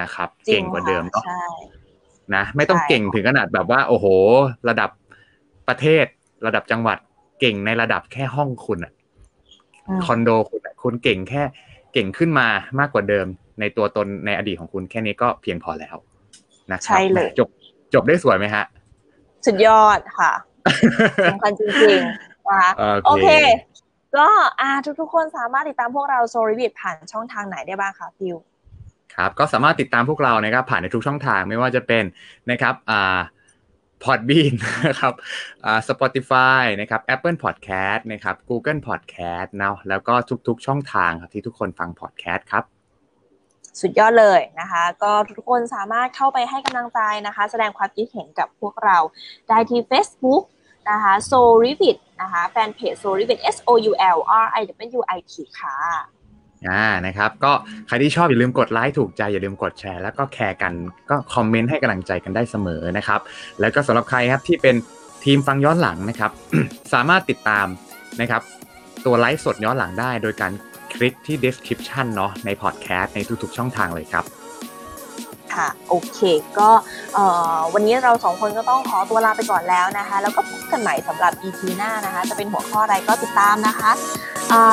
[0.01, 1.45] นะครับจริเก่งกว่าเดิมเนาะใช่
[2.35, 4.07] นะไม่ต้องใช่เก่งถึงขนาดแบบว่า โอ้โห
[4.69, 4.91] ระดับ
[5.69, 6.07] ประเทศ
[6.47, 6.99] ระดับจังหวัด
[7.41, 8.93] เก่งในระดับแค่ห้องคุณอะ
[9.89, 11.43] อืมคอนโดคุณอะคุณเก่งแค่
[11.93, 12.47] เก่งขึ้นมา
[12.79, 13.27] มากกว่าเดิม
[13.61, 15.97] ในตัวตนในอดีตของคุณแค่นี้ก็เพียงพอแล้ว
[16.73, 17.49] นะครัใช่เลยจบ
[17.95, 18.65] จบได้สวยไหมฮะ
[19.47, 20.33] สุดยอดค่ะ
[21.31, 23.29] สำคัญจริงๆนะคะโอโอเคเค
[24.17, 24.29] ก็
[24.61, 24.71] อ่า
[25.01, 28.37] ทุกๆคนสามารถติดตามพวกเราโซลิวิ t ผ่านช่องทางไหนได้บ้างคะฟิว
[29.17, 32.05] ครับก็สามารถติดตามพวกเรานะครับผ่านในทุกช่องทางไม่ว่าจะเป็น
[32.51, 33.19] นะครับอ่า
[34.03, 34.53] พอดบีน
[34.87, 35.13] นะครับ
[35.65, 40.15] อ่า Spotify นะครับ Apple Podcast นะครับ Google Podcast เนาะแล้วก็
[40.49, 42.65] ทุกๆ ช่องทางครับที่ทุกคนฟัง podcast ครับ
[43.81, 48.99] สุดยอดเลยนะคะ ก็ทุกคนสามารถเข้าไปให้กำลังใจนะคะ แสดงความคิดเห็นกับพวกเรา
[49.49, 50.43] ได้ที่ Facebook
[50.91, 53.35] นะคะ s o r i v i t นะคะแฟนเพจ s o r i v i
[53.37, 54.63] t S O U L R I
[54.99, 55.79] W I T ค่ะ
[56.69, 57.53] อ่านะครับก็
[57.87, 60.73] ใครที่ชอบอย่าลืมกดไลค์ถูกใจอย่าลืมกดแชร์ แล้วก็แคร์กัน
[61.11, 63.21] ก็คอมเมนต์ให้กำลังใจกันได้เสมอนะครับ
[63.61, 64.77] แล้วก็สำหรับใครครับที่เป็น
[65.25, 66.31] ทีมฟังย้อนหลังนะครับ
[66.95, 67.67] สามารถติดตาม
[68.21, 68.43] นะครับ
[69.05, 70.53] ตัวไลฟ์สดย้อนหลังได้ โดยการ
[70.93, 74.25] คลิกที่ description เนาะในพอดแคสต์ในทุกๆช่องทางเลยครับ
[75.57, 76.21] ค่ะ โอเค
[76.59, 76.69] ก็
[77.75, 83.91] วันนี้เราสองคนก็ต้องขอตัวลาไปก่อนแล้วนะคะ แล้วก็พบกันใหม่สำหรับ EP หน้านะคะ จะเป็นหัวข้ออะไรก็ติดตามนะคะ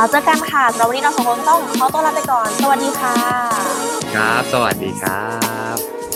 [0.10, 3.16] เจอกันค่ะสำหรับวันนี้เราสองคนต้องขอตัวลาไปก่อน สวัสดีค่ะ
[4.16, 5.26] ครับ สวัสดีครั
[5.76, 6.11] บ